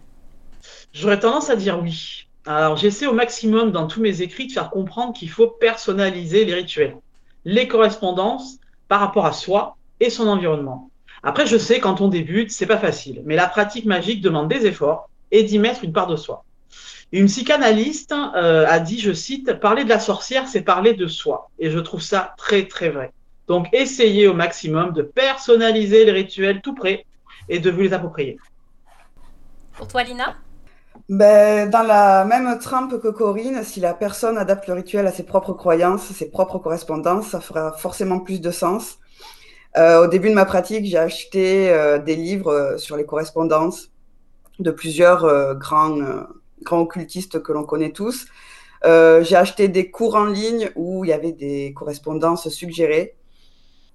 J'aurais 0.94 1.20
tendance 1.20 1.50
à 1.50 1.56
dire 1.56 1.78
oui. 1.78 2.28
Alors, 2.46 2.78
j'essaie 2.78 3.06
au 3.06 3.12
maximum 3.12 3.72
dans 3.72 3.88
tous 3.88 4.00
mes 4.00 4.22
écrits 4.22 4.46
de 4.46 4.52
faire 4.52 4.70
comprendre 4.70 5.12
qu'il 5.12 5.28
faut 5.28 5.48
personnaliser 5.48 6.46
les 6.46 6.54
rituels, 6.54 6.96
les 7.44 7.68
correspondances 7.68 8.56
par 8.88 9.00
rapport 9.00 9.26
à 9.26 9.34
soi 9.34 9.76
et 10.00 10.08
son 10.08 10.28
environnement. 10.28 10.88
Après, 11.22 11.46
je 11.46 11.58
sais, 11.58 11.78
quand 11.78 12.00
on 12.00 12.08
débute, 12.08 12.50
c'est 12.50 12.64
pas 12.64 12.78
facile, 12.78 13.20
mais 13.26 13.36
la 13.36 13.48
pratique 13.48 13.84
magique 13.84 14.22
demande 14.22 14.48
des 14.48 14.64
efforts 14.64 15.10
et 15.30 15.42
d'y 15.42 15.58
mettre 15.58 15.84
une 15.84 15.92
part 15.92 16.06
de 16.06 16.16
soi. 16.16 16.42
Une 17.12 17.26
psychanalyste 17.26 18.14
euh, 18.34 18.64
a 18.66 18.80
dit, 18.80 18.98
je 18.98 19.12
cite, 19.12 19.60
Parler 19.60 19.84
de 19.84 19.90
la 19.90 20.00
sorcière, 20.00 20.48
c'est 20.48 20.62
parler 20.62 20.94
de 20.94 21.06
soi. 21.06 21.50
Et 21.58 21.70
je 21.70 21.78
trouve 21.78 22.00
ça 22.00 22.34
très, 22.38 22.66
très 22.66 22.88
vrai. 22.88 23.12
Donc, 23.48 23.68
essayez 23.72 24.26
au 24.26 24.34
maximum 24.34 24.92
de 24.92 25.02
personnaliser 25.02 26.04
les 26.04 26.12
rituels 26.12 26.60
tout 26.60 26.74
près 26.74 27.06
et 27.48 27.58
de 27.58 27.70
vous 27.70 27.82
les 27.82 27.92
approprier. 27.92 28.38
Pour 29.76 29.86
toi, 29.86 30.02
Lina? 30.02 30.36
Ben, 31.08 31.70
Dans 31.70 31.82
la 31.82 32.24
même 32.24 32.58
trempe 32.58 33.00
que 33.00 33.08
Corinne, 33.08 33.62
si 33.62 33.78
la 33.78 33.94
personne 33.94 34.38
adapte 34.38 34.66
le 34.66 34.74
rituel 34.74 35.06
à 35.06 35.12
ses 35.12 35.22
propres 35.22 35.52
croyances, 35.52 36.02
ses 36.12 36.30
propres 36.30 36.58
correspondances, 36.58 37.28
ça 37.28 37.40
fera 37.40 37.72
forcément 37.72 38.18
plus 38.20 38.40
de 38.40 38.50
sens. 38.50 38.98
Euh, 39.76 40.04
au 40.04 40.06
début 40.06 40.30
de 40.30 40.34
ma 40.34 40.46
pratique, 40.46 40.86
j'ai 40.86 40.96
acheté 40.96 41.70
euh, 41.70 41.98
des 41.98 42.16
livres 42.16 42.50
euh, 42.50 42.78
sur 42.78 42.96
les 42.96 43.04
correspondances 43.04 43.90
de 44.58 44.70
plusieurs 44.70 45.54
grands, 45.56 45.98
grands 46.62 46.80
occultistes 46.80 47.42
que 47.42 47.52
l'on 47.52 47.64
connaît 47.64 47.92
tous. 47.92 48.24
j'ai 48.84 49.36
acheté 49.36 49.68
des 49.68 49.90
cours 49.90 50.14
en 50.14 50.24
ligne 50.24 50.70
où 50.76 51.04
il 51.04 51.08
y 51.08 51.12
avait 51.12 51.32
des 51.32 51.74
correspondances 51.74 52.48
suggérées. 52.48 53.16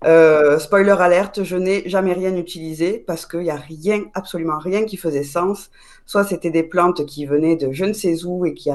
Euh, 0.03 0.57
spoiler 0.57 0.95
alerte, 0.99 1.43
je 1.43 1.55
n'ai 1.55 1.87
jamais 1.87 2.13
rien 2.13 2.35
utilisé 2.35 2.97
parce 2.97 3.27
qu'il 3.27 3.41
n'y 3.41 3.51
a 3.51 3.55
rien, 3.55 4.05
absolument 4.13 4.57
rien 4.57 4.85
qui 4.85 4.97
faisait 4.97 5.23
sens. 5.23 5.69
Soit 6.07 6.23
c'était 6.23 6.49
des 6.49 6.63
plantes 6.63 7.05
qui 7.05 7.25
venaient 7.25 7.55
de 7.55 7.71
je 7.71 7.85
ne 7.85 7.93
sais 7.93 8.23
où 8.25 8.45
et 8.45 8.53
qui 8.53 8.69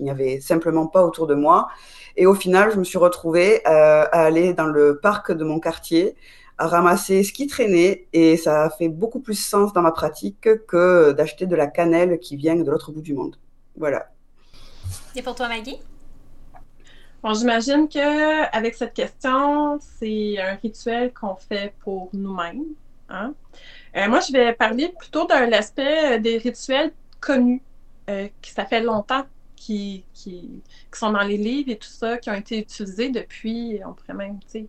n'y 0.00 0.10
avait 0.10 0.40
simplement 0.40 0.86
pas 0.86 1.04
autour 1.04 1.26
de 1.26 1.34
moi. 1.34 1.68
Et 2.16 2.26
au 2.26 2.34
final, 2.34 2.72
je 2.72 2.78
me 2.78 2.84
suis 2.84 2.98
retrouvée 2.98 3.60
euh, 3.66 4.04
à 4.10 4.24
aller 4.24 4.52
dans 4.52 4.66
le 4.66 4.98
parc 4.98 5.30
de 5.30 5.44
mon 5.44 5.60
quartier, 5.60 6.16
à 6.58 6.66
ramasser 6.66 7.22
ce 7.22 7.32
qui 7.32 7.46
traînait 7.46 8.06
et 8.12 8.36
ça 8.36 8.64
a 8.64 8.70
fait 8.70 8.88
beaucoup 8.88 9.20
plus 9.20 9.38
sens 9.38 9.72
dans 9.72 9.82
ma 9.82 9.92
pratique 9.92 10.48
que 10.66 11.12
d'acheter 11.12 11.46
de 11.46 11.54
la 11.54 11.68
cannelle 11.68 12.18
qui 12.18 12.34
vient 12.34 12.56
de 12.56 12.68
l'autre 12.68 12.90
bout 12.90 13.02
du 13.02 13.14
monde. 13.14 13.36
Voilà. 13.76 14.10
Et 15.14 15.22
pour 15.22 15.36
toi, 15.36 15.46
Maggie? 15.48 15.78
Bon, 17.22 17.34
j'imagine 17.34 17.88
que 17.88 18.56
avec 18.56 18.74
cette 18.74 18.94
question, 18.94 19.80
c'est 19.80 20.38
un 20.40 20.54
rituel 20.54 21.12
qu'on 21.12 21.34
fait 21.34 21.74
pour 21.80 22.10
nous-mêmes. 22.12 22.62
Hein? 23.08 23.34
Euh, 23.96 24.08
moi, 24.08 24.20
je 24.20 24.32
vais 24.32 24.52
parler 24.52 24.94
plutôt 24.96 25.26
d'un 25.26 25.50
aspect 25.50 26.20
des 26.20 26.38
rituels 26.38 26.92
connus, 27.18 27.60
euh, 28.08 28.28
qui 28.40 28.52
ça 28.52 28.66
fait 28.66 28.80
longtemps, 28.80 29.24
qui, 29.56 30.04
qui, 30.14 30.62
sont 30.92 31.10
dans 31.10 31.24
les 31.24 31.36
livres 31.36 31.70
et 31.72 31.78
tout 31.78 31.88
ça, 31.88 32.18
qui 32.18 32.30
ont 32.30 32.34
été 32.34 32.60
utilisés 32.60 33.10
depuis, 33.10 33.80
on 33.84 33.94
pourrait 33.94 34.14
même, 34.14 34.38
tu 34.40 34.46
sais, 34.48 34.66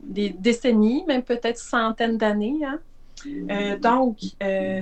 des 0.00 0.30
décennies, 0.30 1.04
même 1.08 1.24
peut-être 1.24 1.58
centaines 1.58 2.16
d'années. 2.16 2.60
Hein? 2.64 2.78
Euh, 3.26 3.76
donc, 3.78 4.18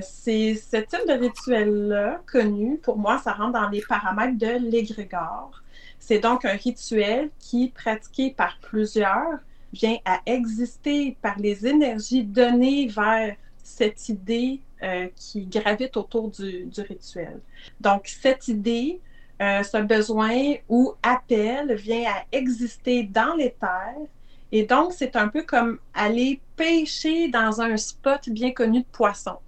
c'est 0.02 0.54
ce 0.56 0.76
type 0.76 1.08
de 1.08 1.18
rituel-là 1.18 2.20
connu, 2.30 2.76
pour 2.76 2.98
moi, 2.98 3.18
ça 3.24 3.32
rentre 3.32 3.52
dans 3.52 3.68
les 3.70 3.80
paramètres 3.80 4.36
de 4.36 4.70
l'égrégore. 4.70 5.62
C'est 6.08 6.20
donc 6.20 6.46
un 6.46 6.56
rituel 6.56 7.28
qui, 7.38 7.68
pratiqué 7.68 8.30
par 8.30 8.56
plusieurs, 8.62 9.40
vient 9.74 9.98
à 10.06 10.20
exister 10.24 11.18
par 11.20 11.38
les 11.38 11.66
énergies 11.66 12.24
données 12.24 12.86
vers 12.86 13.36
cette 13.62 14.08
idée 14.08 14.62
euh, 14.82 15.08
qui 15.14 15.44
gravite 15.44 15.98
autour 15.98 16.30
du, 16.30 16.70
rituel. 16.78 17.42
Donc, 17.78 18.06
cette 18.06 18.48
idée, 18.48 19.02
euh, 19.42 19.62
ce 19.62 19.76
besoin 19.82 20.54
ou 20.66 20.94
appel 21.02 21.74
vient 21.74 22.10
à 22.10 22.24
exister 22.32 23.02
dans 23.02 23.36
terres. 23.36 24.08
Et 24.50 24.62
donc, 24.62 24.94
c'est 24.94 25.14
un 25.14 25.28
peu 25.28 25.42
comme 25.42 25.78
aller 25.92 26.40
pêcher 26.56 27.28
dans 27.28 27.60
un 27.60 27.76
spot 27.76 28.30
bien 28.30 28.52
connu 28.52 28.80
de 28.80 28.86
poissons. 28.90 29.40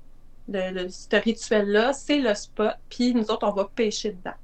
ce 0.47 1.23
rituel-là, 1.25 1.95
c'est 1.95 2.19
le 2.19 2.35
spot, 2.35 2.75
puis 2.91 3.15
nous 3.15 3.31
autres, 3.31 3.49
on 3.49 3.53
va 3.53 3.65
pêcher 3.75 4.11
dedans. 4.11 4.37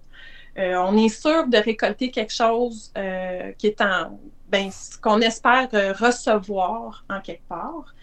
Euh, 0.59 0.77
on 0.77 0.97
est 0.97 1.09
sûr 1.09 1.47
de 1.47 1.59
récolter 1.59 2.11
quelque 2.11 2.33
chose 2.33 2.93
euh, 2.97 3.53
qui 3.59 3.67
est 3.69 3.81
en, 3.81 4.19
ben, 4.49 4.71
qu'on 5.03 5.21
espère 5.21 5.69
recevoir 5.99 7.05
en 7.11 7.21
quelque 7.21 7.47
part. 7.49 7.95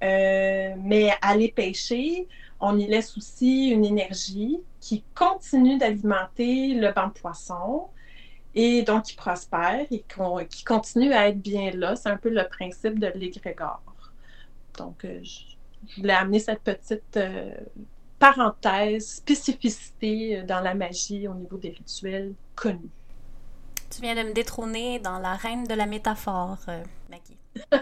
mais 0.00 1.10
aller 1.20 1.52
pêcher, 1.52 2.28
on 2.60 2.78
y 2.78 2.86
laisse 2.86 3.16
aussi 3.16 3.68
une 3.68 3.84
énergie 3.84 4.58
qui 4.80 5.04
continue 5.14 5.78
d'alimenter 5.78 6.74
le 6.74 6.92
banc 6.92 7.08
de 7.08 7.12
poisson 7.12 7.88
et 8.54 8.82
donc 8.82 9.04
qui 9.04 9.14
prospère 9.14 9.86
et 9.90 10.04
qui 10.48 10.64
continue 10.64 11.12
à 11.12 11.28
être 11.28 11.40
bien 11.40 11.70
là. 11.72 11.94
C'est 11.96 12.08
un 12.08 12.16
peu 12.16 12.30
le 12.30 12.44
principe 12.48 12.98
de 12.98 13.12
l'égrégore. 13.14 13.82
Donc, 14.78 15.04
je 15.04 15.96
voulais 16.00 16.14
amener 16.14 16.38
cette 16.38 16.62
petite 16.62 17.18
parenthèse, 18.18 19.16
spécificité 19.16 20.38
euh, 20.38 20.42
dans 20.44 20.60
la 20.60 20.74
magie 20.74 21.28
au 21.28 21.34
niveau 21.34 21.56
des 21.56 21.70
rituels 21.70 22.34
connus. 22.54 22.90
Tu 23.90 24.02
viens 24.02 24.14
de 24.14 24.28
me 24.28 24.32
détrôner 24.32 24.98
dans 24.98 25.18
la 25.18 25.34
reine 25.34 25.64
de 25.64 25.74
la 25.74 25.86
métaphore, 25.86 26.58
euh, 26.68 26.82
Maggie. 27.10 27.38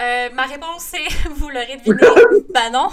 Euh, 0.00 0.28
ma 0.34 0.46
réponse 0.46 0.92
est, 0.94 1.28
vous 1.36 1.48
l'aurez 1.48 1.76
deviné, 1.76 1.98
ben 2.52 2.70
non. 2.72 2.88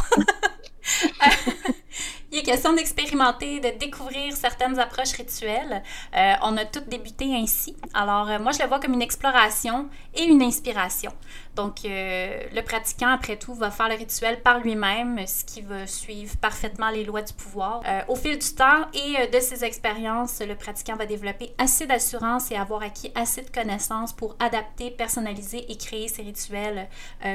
Il 2.31 2.39
est 2.39 2.43
question 2.43 2.71
d'expérimenter, 2.71 3.59
de 3.59 3.77
découvrir 3.77 4.33
certaines 4.37 4.79
approches 4.79 5.11
rituelles. 5.13 5.83
Euh, 6.15 6.33
on 6.43 6.55
a 6.55 6.63
toutes 6.63 6.87
débuté 6.87 7.35
ainsi. 7.35 7.75
Alors, 7.93 8.29
euh, 8.29 8.39
moi, 8.39 8.53
je 8.53 8.59
le 8.61 8.69
vois 8.69 8.79
comme 8.79 8.93
une 8.93 9.01
exploration 9.01 9.89
et 10.15 10.23
une 10.23 10.41
inspiration. 10.41 11.11
Donc, 11.55 11.85
euh, 11.85 12.43
le 12.53 12.61
pratiquant, 12.61 13.09
après 13.09 13.37
tout, 13.37 13.53
va 13.53 13.71
faire 13.71 13.89
le 13.89 13.95
rituel 13.95 14.41
par 14.41 14.59
lui-même, 14.59 15.19
ce 15.27 15.43
qui 15.43 15.61
va 15.61 15.85
suivre 15.85 16.37
parfaitement 16.37 16.89
les 16.89 17.03
lois 17.03 17.21
du 17.21 17.33
pouvoir. 17.33 17.81
au 18.07 18.15
fil 18.15 18.37
du 18.37 18.53
temps 18.53 18.85
et 18.93 19.27
de 19.27 19.39
ses 19.39 19.63
expériences, 19.63 20.41
le 20.41 20.55
pratiquant 20.55 20.95
va 20.95 21.05
développer 21.05 21.53
assez 21.57 21.85
d'assurance 21.85 22.51
et 22.51 22.55
avoir 22.55 22.83
acquis 22.83 23.11
assez 23.15 23.41
de 23.41 23.49
connaissances 23.49 24.13
pour 24.13 24.35
adapter, 24.39 24.91
personnaliser 24.91 25.71
et 25.71 25.77
créer 25.77 26.07
ses 26.07 26.21
rituels. 26.21 26.87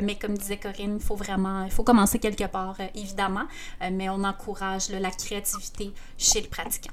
mais 0.02 0.16
comme 0.16 0.36
disait 0.36 0.56
Corinne, 0.56 0.96
il 0.98 1.04
faut 1.04 1.16
vraiment, 1.16 1.64
il 1.64 1.70
faut 1.70 1.84
commencer 1.84 2.18
quelque 2.18 2.46
part, 2.46 2.76
évidemment, 2.94 3.46
mais 3.92 4.08
on 4.08 4.24
encourage 4.24 4.90
la 4.90 5.10
créativité 5.10 5.92
chez 6.16 6.40
le 6.40 6.48
pratiquant. 6.48 6.92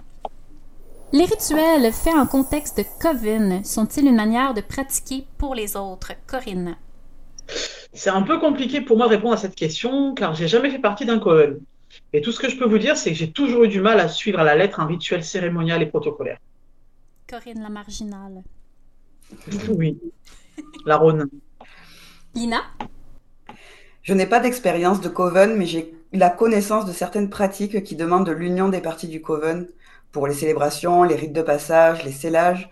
Les 1.13 1.25
rituels 1.25 1.93
faits 1.93 2.15
en 2.15 2.25
contexte 2.25 2.77
de 2.79 2.85
coven 2.99 3.63
sont-ils 3.63 4.07
une 4.07 4.15
manière 4.15 4.55
de 4.55 4.61
pratiquer 4.61 5.27
pour 5.37 5.53
les 5.53 5.77
autres? 5.77 6.13
Corinne. 6.25 6.75
C'est 7.93 8.09
un 8.09 8.23
peu 8.23 8.39
compliqué 8.39 8.81
pour 8.81 8.97
moi 8.97 9.07
de 9.07 9.11
répondre 9.11 9.33
à 9.33 9.37
cette 9.37 9.55
question 9.55 10.13
car 10.15 10.33
j'ai 10.33 10.47
jamais 10.47 10.69
fait 10.69 10.79
partie 10.79 11.05
d'un 11.05 11.19
coven. 11.19 11.59
Et 12.11 12.21
tout 12.21 12.31
ce 12.31 12.39
que 12.39 12.49
je 12.49 12.57
peux 12.57 12.65
vous 12.65 12.79
dire, 12.79 12.97
c'est 12.97 13.11
que 13.11 13.17
j'ai 13.17 13.31
toujours 13.31 13.65
eu 13.65 13.67
du 13.67 13.81
mal 13.81 13.99
à 13.99 14.07
suivre 14.07 14.39
à 14.39 14.43
la 14.43 14.55
lettre 14.55 14.79
un 14.79 14.85
rituel 14.85 15.23
cérémonial 15.23 15.81
et 15.81 15.85
protocolaire. 15.85 16.39
Corinne 17.27 17.61
la 17.61 17.69
marginale. 17.69 18.43
Oui, 19.69 19.99
la 20.85 20.97
Rhône. 20.97 21.29
Lina 22.35 22.61
Je 24.01 24.13
n'ai 24.13 24.25
pas 24.25 24.39
d'expérience 24.39 25.01
de 25.01 25.09
coven, 25.09 25.55
mais 25.55 25.65
j'ai 25.65 25.93
la 26.11 26.29
connaissance 26.29 26.85
de 26.85 26.91
certaines 26.91 27.29
pratiques 27.29 27.83
qui 27.83 27.95
demandent 27.95 28.29
l'union 28.29 28.69
des 28.69 28.81
parties 28.81 29.07
du 29.07 29.21
coven 29.21 29.67
pour 30.11 30.27
les 30.27 30.33
célébrations, 30.33 31.03
les 31.03 31.15
rites 31.15 31.33
de 31.33 31.41
passage, 31.41 32.03
les 32.03 32.11
scellages. 32.11 32.69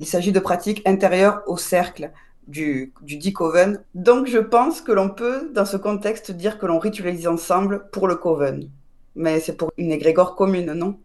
Il 0.00 0.06
s'agit 0.06 0.32
de 0.32 0.40
pratiques 0.40 0.82
intérieures 0.86 1.42
au 1.46 1.56
cercle 1.56 2.10
du, 2.46 2.92
du 3.02 3.16
dit 3.16 3.32
coven. 3.32 3.82
Donc 3.94 4.26
je 4.26 4.38
pense 4.38 4.80
que 4.80 4.92
l'on 4.92 5.10
peut, 5.10 5.50
dans 5.52 5.64
ce 5.64 5.76
contexte, 5.76 6.30
dire 6.30 6.58
que 6.58 6.66
l'on 6.66 6.78
ritualise 6.78 7.26
ensemble 7.26 7.88
pour 7.90 8.08
le 8.08 8.16
coven. 8.16 8.68
Mais 9.14 9.40
c'est 9.40 9.56
pour 9.56 9.72
une 9.76 9.92
égrégore 9.92 10.36
commune, 10.36 10.72
non? 10.72 10.98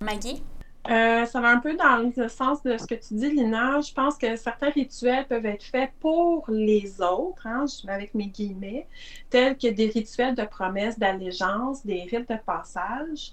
Maggie? 0.00 0.42
Euh, 0.90 1.24
ça 1.24 1.40
va 1.40 1.48
un 1.48 1.60
peu 1.60 1.74
dans 1.76 2.12
le 2.14 2.28
sens 2.28 2.62
de 2.62 2.76
ce 2.76 2.86
que 2.86 2.94
tu 2.94 3.14
dis, 3.14 3.30
Lina. 3.30 3.80
Je 3.80 3.92
pense 3.94 4.18
que 4.18 4.36
certains 4.36 4.68
rituels 4.68 5.26
peuvent 5.26 5.46
être 5.46 5.64
faits 5.64 5.90
pour 5.98 6.44
les 6.48 7.00
autres, 7.00 7.46
hein, 7.46 7.64
avec 7.88 8.14
mes 8.14 8.26
guillemets, 8.26 8.86
tels 9.30 9.56
que 9.56 9.68
des 9.68 9.86
rituels 9.86 10.34
de 10.34 10.44
promesse 10.44 10.98
d'allégeance, 10.98 11.86
des 11.86 12.02
rites 12.02 12.28
de 12.28 12.36
passage. 12.44 13.32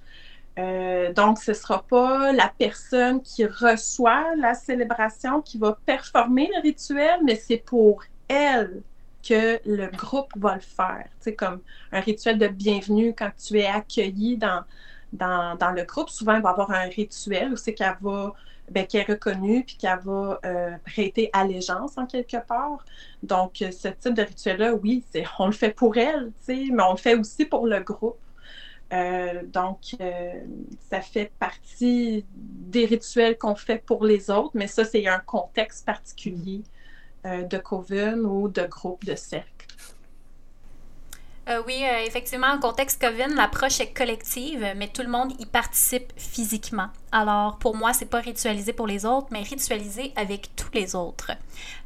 Euh, 0.60 1.14
donc, 1.14 1.40
ce 1.40 1.52
ne 1.52 1.56
sera 1.56 1.84
pas 1.84 2.34
la 2.34 2.52
personne 2.58 3.22
qui 3.22 3.46
reçoit 3.46 4.36
la 4.36 4.54
célébration 4.54 5.42
qui 5.42 5.58
va 5.58 5.78
performer 5.86 6.50
le 6.56 6.62
rituel, 6.62 7.20
mais 7.24 7.36
c'est 7.36 7.58
pour 7.58 8.04
elle 8.28 8.82
que 9.28 9.60
le 9.66 9.88
groupe 9.88 10.32
va 10.36 10.56
le 10.56 10.62
faire. 10.62 11.06
C'est 11.20 11.36
comme 11.36 11.62
un 11.92 12.00
rituel 12.00 12.38
de 12.38 12.48
bienvenue 12.48 13.14
quand 13.18 13.32
tu 13.38 13.60
es 13.60 13.68
accueilli 13.68 14.38
dans, 14.38 14.64
dans, 15.14 15.74
le 15.76 15.84
groupe, 15.84 16.10
souvent, 16.10 16.36
il 16.36 16.42
va 16.42 16.50
y 16.50 16.52
avoir 16.52 16.72
un 16.72 16.86
rituel 16.86 17.54
où 17.54 17.58
c'est 17.58 17.74
qu'elle 17.74 17.96
va, 18.02 18.34
ben, 18.70 18.86
est 18.92 19.04
reconnue 19.04 19.64
puis 19.64 19.76
qu'elle 19.78 20.00
va 20.00 20.40
euh, 20.46 20.72
prêter 20.86 21.30
allégeance 21.34 21.98
en 21.98 22.06
quelque 22.06 22.38
part. 22.46 22.84
Donc, 23.22 23.58
ce 23.58 23.88
type 23.90 24.14
de 24.14 24.24
rituel-là, 24.24 24.74
oui, 24.74 25.04
on 25.40 25.48
le 25.48 25.52
fait 25.52 25.72
pour 25.72 25.98
elle, 25.98 26.32
mais 26.48 26.84
on 26.84 26.92
le 26.92 26.98
fait 26.98 27.16
aussi 27.16 27.46
pour 27.46 27.68
le 27.68 27.80
groupe. 27.82 28.18
Euh, 28.92 29.44
donc, 29.46 29.96
euh, 30.02 30.34
ça 30.90 31.02
fait 31.02 31.32
partie 31.40 32.26
des 32.34 32.86
rituels 32.86 33.38
qu'on 33.38 33.56
fait 33.56 33.78
pour 33.78 34.06
les 34.06 34.30
autres, 34.30 34.52
mais 34.54 34.68
ça, 34.68 34.84
c'est 34.84 35.08
un 35.08 35.20
contexte 35.20 35.86
particulier 35.86 36.62
de 37.24 37.58
coven 37.60 38.26
ou 38.26 38.48
de 38.48 38.64
groupe 38.64 39.06
de 39.06 39.14
cercle. 39.14 39.62
Euh, 41.50 41.62
oui, 41.66 41.84
euh, 41.84 42.06
effectivement, 42.06 42.48
en 42.48 42.60
contexte 42.60 43.02
COVID, 43.02 43.34
l'approche 43.36 43.82
est 43.82 43.94
collective, 43.94 44.66
mais 44.76 44.88
tout 44.88 45.02
le 45.02 45.10
monde 45.10 45.34
y 45.40 45.46
participe 45.46 46.14
physiquement. 46.16 46.88
Alors, 47.14 47.58
pour 47.58 47.76
moi, 47.76 47.92
c'est 47.92 48.06
pas 48.06 48.22
ritualisé 48.22 48.72
pour 48.72 48.88
les 48.88 49.06
autres, 49.06 49.28
mais 49.32 49.42
ritualisé 49.42 50.14
avec 50.16 50.56
tous 50.56 50.70
les 50.74 50.96
autres. 50.96 51.32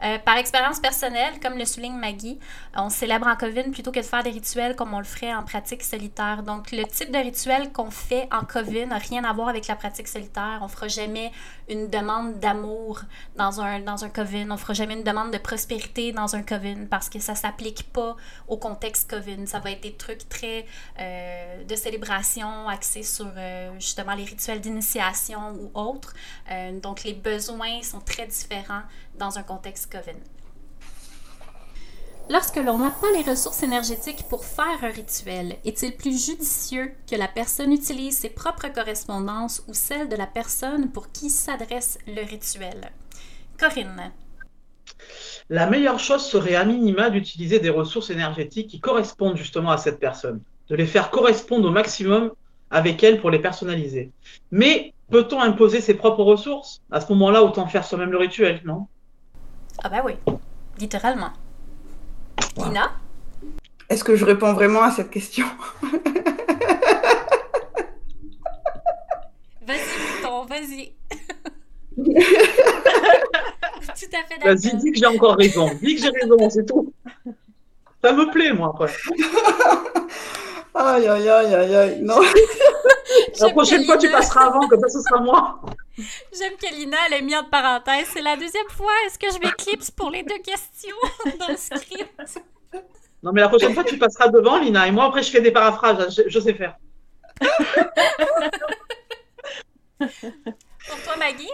Euh, 0.03 0.19
par 0.19 0.38
expérience 0.38 0.79
personnelle, 0.79 1.39
comme 1.41 1.57
le 1.57 1.65
souligne 1.65 1.95
Maggie, 1.95 2.38
on 2.75 2.89
célèbre 2.89 3.25
en 3.25 3.35
COVID 3.35 3.71
plutôt 3.71 3.91
que 3.91 3.99
de 3.99 4.05
faire 4.05 4.21
des 4.21 4.29
rituels 4.29 4.75
comme 4.75 4.93
on 4.93 4.99
le 4.99 5.05
ferait 5.05 5.33
en 5.33 5.43
pratique 5.43 5.83
solitaire. 5.83 6.43
Donc, 6.43 6.71
le 6.71 6.83
type 6.83 7.11
de 7.11 7.17
rituel 7.17 7.71
qu'on 7.71 7.89
fait 7.89 8.27
en 8.31 8.45
COVID 8.45 8.85
n'a 8.85 8.97
rien 8.97 9.23
à 9.23 9.33
voir 9.33 9.49
avec 9.49 9.65
la 9.67 9.75
pratique 9.75 10.07
solitaire. 10.07 10.59
On 10.61 10.67
fera 10.67 10.88
jamais 10.88 11.31
une 11.69 11.89
demande 11.89 12.39
d'amour 12.39 13.01
dans 13.35 13.61
un, 13.61 13.79
dans 13.79 13.95
COVID. 13.95 14.45
On 14.51 14.57
fera 14.57 14.73
jamais 14.73 14.93
une 14.93 15.03
demande 15.03 15.31
de 15.31 15.39
prospérité 15.39 16.11
dans 16.11 16.35
un 16.35 16.43
COVID 16.43 16.85
parce 16.88 17.09
que 17.09 17.17
ça 17.17 17.33
s'applique 17.33 17.91
pas 17.91 18.15
au 18.47 18.57
contexte 18.57 19.09
COVID. 19.09 19.47
Ça 19.47 19.57
va 19.57 19.71
être 19.71 19.81
des 19.81 19.93
trucs 19.93 20.29
très 20.29 20.67
euh, 20.99 21.63
de 21.63 21.75
célébration 21.75 22.69
axés 22.69 23.01
sur 23.01 23.31
euh, 23.35 23.71
justement 23.79 24.13
les 24.13 24.25
rituels 24.25 24.61
d'initiation 24.61 25.14
ou 25.54 25.71
autres. 25.73 26.13
Euh, 26.51 26.80
donc, 26.80 27.04
les 27.04 27.13
besoins 27.13 27.82
sont 27.82 27.99
très 27.99 28.28
différents 28.28 28.84
dans 29.17 29.38
un 29.38 29.43
contexte 29.43 29.91
COVID. 29.91 30.17
Lorsque 32.28 32.56
l'on 32.56 32.80
n'a 32.80 32.89
pas 32.89 33.12
les 33.15 33.30
ressources 33.30 33.62
énergétiques 33.62 34.25
pour 34.28 34.45
faire 34.45 34.84
un 34.84 34.89
rituel, 34.89 35.58
est-il 35.63 35.95
plus 35.95 36.25
judicieux 36.25 36.91
que 37.10 37.15
la 37.15 37.28
personne 37.28 37.71
utilise 37.71 38.17
ses 38.17 38.32
propres 38.32 38.67
correspondances 38.67 39.63
ou 39.67 39.75
celles 39.75 40.10
de 40.10 40.15
la 40.15 40.25
personne 40.25 40.91
pour 40.91 41.12
qui 41.12 41.30
s'adresse 41.30 41.99
le 42.08 42.28
rituel? 42.28 42.89
Corinne. 43.60 44.12
La 45.51 45.67
meilleure 45.67 45.99
chose 45.99 46.25
serait 46.25 46.56
à 46.56 46.65
minima 46.65 47.12
d'utiliser 47.12 47.60
des 47.60 47.69
ressources 47.69 48.10
énergétiques 48.10 48.71
qui 48.71 48.80
correspondent 48.80 49.38
justement 49.38 49.69
à 49.69 49.78
cette 49.78 49.99
personne, 49.99 50.41
de 50.69 50.75
les 50.75 50.88
faire 50.88 51.12
correspondre 51.12 51.67
au 51.67 51.71
maximum 51.71 52.32
avec 52.71 53.04
elle 53.04 53.21
pour 53.21 53.30
les 53.30 53.39
personnaliser. 53.39 54.10
Mais 54.49 54.94
peut-on 55.15 55.39
imposer 55.39 55.80
ses 55.80 55.93
propres 55.93 56.23
ressources 56.23 56.82
À 56.91 56.99
ce 56.99 57.08
moment-là, 57.13 57.41
autant 57.41 57.67
faire 57.67 57.86
soi-même 57.86 58.12
le 58.12 58.17
rituel, 58.17 58.62
non? 58.65 58.88
Ah 59.82 59.88
bah 59.88 60.01
oui, 60.04 60.13
littéralement. 60.78 61.32
Lina 62.58 62.91
Est-ce 63.89 64.04
que 64.04 64.17
je 64.17 64.25
réponds 64.25 64.51
vraiment 64.54 64.84
à 64.84 64.91
cette 64.91 65.10
question? 65.10 65.45
Vas-y, 69.65 69.95
Mouton, 70.21 70.45
vas-y. 70.45 70.91
tout 71.97 72.04
à 74.13 74.23
fait 74.28 74.38
d'accord. 74.38 74.54
Vas-y, 74.54 74.75
dis 74.78 74.91
que 74.91 74.97
j'ai 74.97 75.06
encore 75.06 75.38
raison. 75.38 75.71
Dis 75.82 75.95
que 75.95 76.01
j'ai 76.01 76.10
raison, 76.10 76.49
c'est 76.49 76.65
tout. 76.65 76.93
Ça 78.04 78.12
me 78.12 78.30
plaît, 78.32 78.51
moi, 78.51 78.73
après. 78.75 78.91
Aïe, 80.78 81.08
aïe, 81.08 81.30
aïe, 81.30 81.54
aïe, 81.54 81.75
aïe. 81.75 82.01
Non. 82.01 82.19
La 83.39 83.50
prochaine 83.50 83.86
fois, 83.86 83.98
tu 83.98 84.10
passeras 84.10 84.48
avant, 84.48 84.67
comme 84.67 84.80
ça, 84.82 84.89
ce 84.89 85.02
sera 85.02 85.19
moi. 85.21 85.62
J'aime 85.98 86.54
qu'Elina 86.60 86.98
ait 87.12 87.21
mis 87.21 87.36
en 87.36 87.43
parenthèse. 87.43 88.08
C'est 88.13 88.21
la 88.21 88.36
deuxième 88.36 88.69
fois. 88.69 88.91
Est-ce 89.06 89.19
que 89.19 89.32
je 89.32 89.39
m'éclipse 89.39 89.91
pour 89.91 90.10
les 90.10 90.24
deux 90.24 90.39
questions 90.39 90.95
dans 91.39 91.48
le 91.48 91.58
script? 91.58 92.39
Non, 93.24 93.32
mais 93.34 93.41
la 93.41 93.50
prochaine 93.50 93.74
fois, 93.74 93.84
tu 93.84 93.98
passeras 93.98 94.30
devant, 94.30 94.60
Lina. 94.60 94.88
Et 94.88 94.91
moi, 94.91 95.06
après, 95.06 95.24
je 95.24 95.32
fais 95.32 95.41
des 95.41 95.52
paraphrases. 95.52 96.15
Je, 96.28 96.39
sais 96.39 96.54
faire. 96.54 96.78
pour 97.39 97.48
toi, 101.04 101.15
Maggie? 101.17 101.50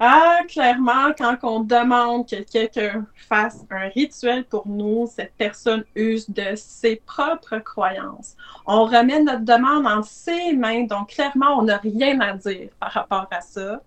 Ah, 0.00 0.40
clairement, 0.48 1.12
quand 1.16 1.36
on 1.42 1.60
demande 1.60 2.28
que 2.28 2.42
quelqu'un 2.42 3.06
fasse 3.28 3.64
un 3.70 3.88
rituel 3.88 4.44
pour 4.44 4.66
nous, 4.66 5.06
cette 5.06 5.34
personne 5.36 5.84
use 5.94 6.28
de 6.28 6.56
ses 6.56 6.96
propres 6.96 7.58
croyances. 7.58 8.36
On 8.66 8.84
remet 8.84 9.22
notre 9.22 9.44
demande 9.44 9.86
en 9.86 10.02
ses 10.02 10.52
mains, 10.54 10.84
donc 10.84 11.10
clairement, 11.10 11.58
on 11.58 11.62
n'a 11.62 11.78
rien 11.78 12.20
à 12.20 12.32
dire 12.34 12.70
par 12.80 12.90
rapport 12.92 13.28
à 13.30 13.40
ça. 13.40 13.80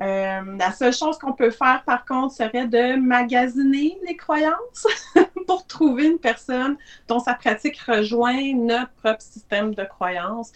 Euh, 0.00 0.40
la 0.58 0.72
seule 0.72 0.92
chose 0.92 1.18
qu'on 1.18 1.32
peut 1.32 1.50
faire, 1.50 1.82
par 1.84 2.04
contre, 2.04 2.34
serait 2.34 2.66
de 2.68 2.96
magasiner 2.96 3.98
les 4.06 4.16
croyances 4.16 4.86
pour 5.46 5.66
trouver 5.66 6.06
une 6.06 6.18
personne 6.18 6.76
dont 7.08 7.18
sa 7.18 7.34
pratique 7.34 7.78
rejoint 7.80 8.54
notre 8.54 8.92
propre 8.92 9.22
système 9.22 9.74
de 9.74 9.84
croyances. 9.84 10.52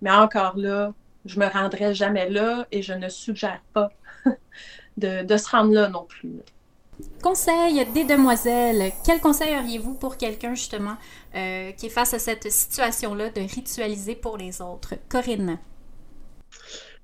Mais 0.00 0.10
encore 0.10 0.56
là, 0.56 0.92
je 1.26 1.38
me 1.38 1.46
rendrai 1.46 1.94
jamais 1.94 2.30
là 2.30 2.66
et 2.70 2.82
je 2.82 2.92
ne 2.92 3.08
suggère 3.08 3.60
pas 3.72 3.90
de, 4.96 5.36
se 5.36 5.50
rendre 5.50 5.72
là 5.72 5.88
non 5.88 6.04
plus. 6.04 6.30
Conseil 7.22 7.84
des 7.92 8.04
demoiselles, 8.04 8.92
quel 9.04 9.20
conseil 9.20 9.56
auriez-vous 9.58 9.94
pour 9.94 10.16
quelqu'un 10.16 10.54
justement 10.54 10.96
euh, 11.34 11.72
qui 11.72 11.86
est 11.86 11.90
face 11.90 12.14
à 12.14 12.18
cette 12.18 12.50
situation-là 12.50 13.30
de 13.30 13.40
ritualiser 13.42 14.14
pour 14.14 14.38
les 14.38 14.62
autres? 14.62 14.94
Corinne. 15.08 15.58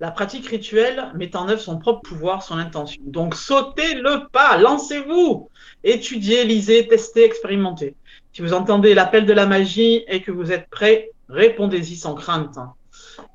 La 0.00 0.10
pratique 0.10 0.48
rituelle 0.48 1.12
met 1.14 1.36
en 1.36 1.48
œuvre 1.48 1.60
son 1.60 1.78
propre 1.78 2.00
pouvoir, 2.00 2.42
son 2.42 2.56
intention. 2.56 3.00
Donc 3.04 3.34
sautez 3.34 3.94
le 3.94 4.26
pas, 4.32 4.56
lancez-vous, 4.56 5.48
étudiez, 5.84 6.44
lisez, 6.44 6.88
testez, 6.88 7.24
expérimentez. 7.24 7.94
Si 8.32 8.40
vous 8.40 8.54
entendez 8.54 8.94
l'appel 8.94 9.26
de 9.26 9.32
la 9.32 9.46
magie 9.46 10.04
et 10.08 10.22
que 10.22 10.32
vous 10.32 10.50
êtes 10.50 10.68
prêt, 10.70 11.10
répondez-y 11.28 11.96
sans 11.96 12.14
crainte. 12.14 12.58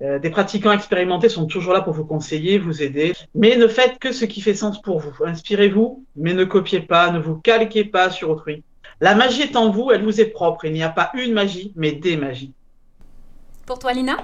Euh, 0.02 0.20
des 0.20 0.30
pratiquants 0.30 0.72
expérimentés 0.72 1.30
sont 1.30 1.46
toujours 1.46 1.74
là 1.74 1.82
pour 1.82 1.94
vous 1.94 2.06
conseiller, 2.06 2.58
vous 2.58 2.82
aider, 2.82 3.14
mais 3.36 3.56
ne 3.56 3.68
faites 3.68 4.00
que 4.00 4.12
ce 4.12 4.26
qui 4.26 4.42
fait 4.42 4.54
sens 4.54 4.82
pour 4.82 5.00
vous. 5.00 5.14
Inspirez-vous, 5.26 6.06
mais 6.16 6.34
ne 6.34 6.44
copiez 6.44 6.82
pas, 6.82 7.12
ne 7.12 7.20
vous 7.20 7.36
calquez 7.36 7.86
pas 7.86 8.10
sur 8.10 8.30
autrui. 8.30 8.64
La 9.00 9.16
magie 9.16 9.44
est 9.44 9.56
en 9.56 9.70
vous, 9.70 9.92
elle 9.92 10.04
vous 10.04 10.22
est 10.22 10.26
propre. 10.26 10.66
Il 10.66 10.74
n'y 10.74 10.84
a 10.84 10.90
pas 10.90 11.12
une 11.14 11.34
magie, 11.34 11.72
mais 11.76 11.92
des 11.92 12.18
magies. 12.18 12.54
Pour 13.66 13.80
toi, 13.80 13.94
Lina? 13.94 14.18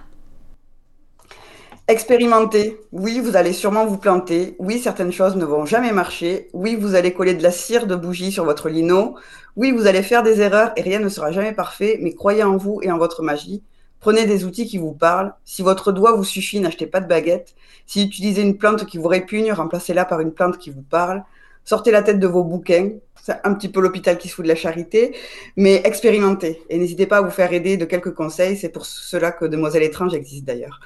Expérimentez. 1.88 2.80
Oui, 2.94 3.20
vous 3.20 3.36
allez 3.36 3.52
sûrement 3.52 3.86
vous 3.86 3.98
planter. 3.98 4.56
Oui, 4.58 4.80
certaines 4.80 5.12
choses 5.12 5.36
ne 5.36 5.44
vont 5.44 5.66
jamais 5.66 5.92
marcher. 5.92 6.48
Oui, 6.54 6.76
vous 6.76 6.96
allez 6.96 7.14
coller 7.14 7.34
de 7.34 7.44
la 7.44 7.52
cire 7.52 7.88
de 7.88 7.96
bougie 7.96 8.32
sur 8.32 8.46
votre 8.46 8.70
lino. 8.70 9.16
Oui, 9.58 9.72
vous 9.72 9.86
allez 9.86 10.02
faire 10.02 10.24
des 10.24 10.40
erreurs 10.40 10.72
et 10.78 10.82
rien 10.82 11.00
ne 11.00 11.10
sera 11.10 11.32
jamais 11.32 11.52
parfait, 11.52 12.00
mais 12.02 12.14
croyez 12.14 12.42
en 12.42 12.56
vous 12.56 12.80
et 12.82 12.92
en 12.92 12.98
votre 12.98 13.22
magie. 13.22 13.62
Prenez 14.04 14.26
des 14.26 14.44
outils 14.44 14.68
qui 14.68 14.78
vous 14.78 14.92
parlent. 14.92 15.34
Si 15.46 15.62
votre 15.62 15.94
doigt 15.94 16.12
vous 16.12 16.26
suffit, 16.26 16.60
n'achetez 16.60 16.88
pas 16.88 17.00
de 17.00 17.08
baguette. 17.08 17.56
Si 17.86 18.04
utilisez 18.04 18.42
une 18.42 18.58
plante 18.58 18.86
qui 18.86 18.98
vous 18.98 19.08
répugne, 19.08 19.54
remplacez-la 19.54 20.04
par 20.04 20.20
une 20.20 20.34
plante 20.34 20.58
qui 20.58 20.72
vous 20.72 20.82
parle. 20.82 21.24
Sortez 21.64 21.90
la 21.90 22.04
tête 22.04 22.20
de 22.20 22.28
vos 22.28 22.44
bouquins. 22.44 22.90
C'est 23.16 23.40
un 23.46 23.54
petit 23.54 23.70
peu 23.70 23.80
l'hôpital 23.80 24.18
qui 24.18 24.28
se 24.28 24.36
fout 24.36 24.44
de 24.44 24.50
la 24.50 24.58
charité, 24.58 25.16
mais 25.56 25.76
expérimentez. 25.86 26.62
Et 26.70 26.78
n'hésitez 26.78 27.08
pas 27.08 27.20
à 27.20 27.22
vous 27.22 27.30
faire 27.30 27.54
aider 27.54 27.78
de 27.78 27.86
quelques 27.86 28.14
conseils. 28.14 28.58
C'est 28.58 28.68
pour 28.68 28.86
cela 28.86 29.32
que 29.32 29.46
Demoiselle 29.46 29.84
étrange 29.84 30.14
existe 30.14 30.44
d'ailleurs. 30.44 30.82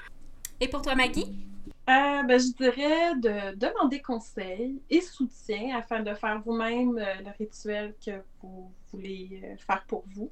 Et 0.60 0.68
pour 0.68 0.84
toi, 0.84 0.94
Maggie? 0.94 1.26
Euh, 1.90 2.22
ben, 2.22 2.40
je 2.40 2.54
dirais 2.56 3.16
de 3.16 3.56
demander 3.56 4.00
conseil 4.00 4.80
et 4.92 5.02
soutien 5.02 5.76
afin 5.76 6.02
de 6.02 6.14
faire 6.14 6.40
vous-même 6.46 7.00
euh, 7.00 7.14
le 7.26 7.32
rituel 7.40 7.96
que 8.06 8.12
vous 8.44 8.70
voulez 8.92 9.42
euh, 9.44 9.56
faire 9.66 9.84
pour 9.88 10.04
vous. 10.14 10.30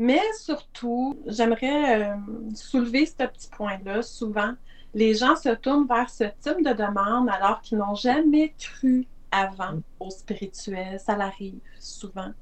Mais 0.00 0.22
surtout, 0.32 1.20
j'aimerais 1.26 2.08
euh, 2.08 2.16
soulever 2.54 3.04
ce 3.04 3.26
petit 3.26 3.50
point-là. 3.50 4.00
Souvent, 4.00 4.54
les 4.94 5.12
gens 5.12 5.36
se 5.36 5.50
tournent 5.50 5.86
vers 5.86 6.08
ce 6.08 6.24
type 6.40 6.64
de 6.64 6.72
demande 6.72 7.28
alors 7.28 7.60
qu'ils 7.60 7.76
n'ont 7.76 7.94
jamais 7.94 8.54
cru 8.58 9.06
avant 9.30 9.82
au 9.98 10.08
spirituel. 10.08 10.98
Ça 10.98 11.18
l'arrive 11.18 11.60
souvent. 11.78 12.32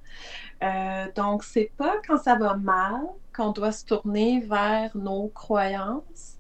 Euh, 0.63 1.07
donc, 1.17 1.43
c'est 1.43 1.73
pas 1.77 1.97
quand 2.07 2.19
ça 2.19 2.37
va 2.37 2.55
mal 2.55 3.01
qu'on 3.37 3.51
doit 3.51 3.73
se 3.73 3.85
tourner 3.85 4.39
vers 4.39 4.97
nos 4.97 5.27
croyances, 5.27 6.39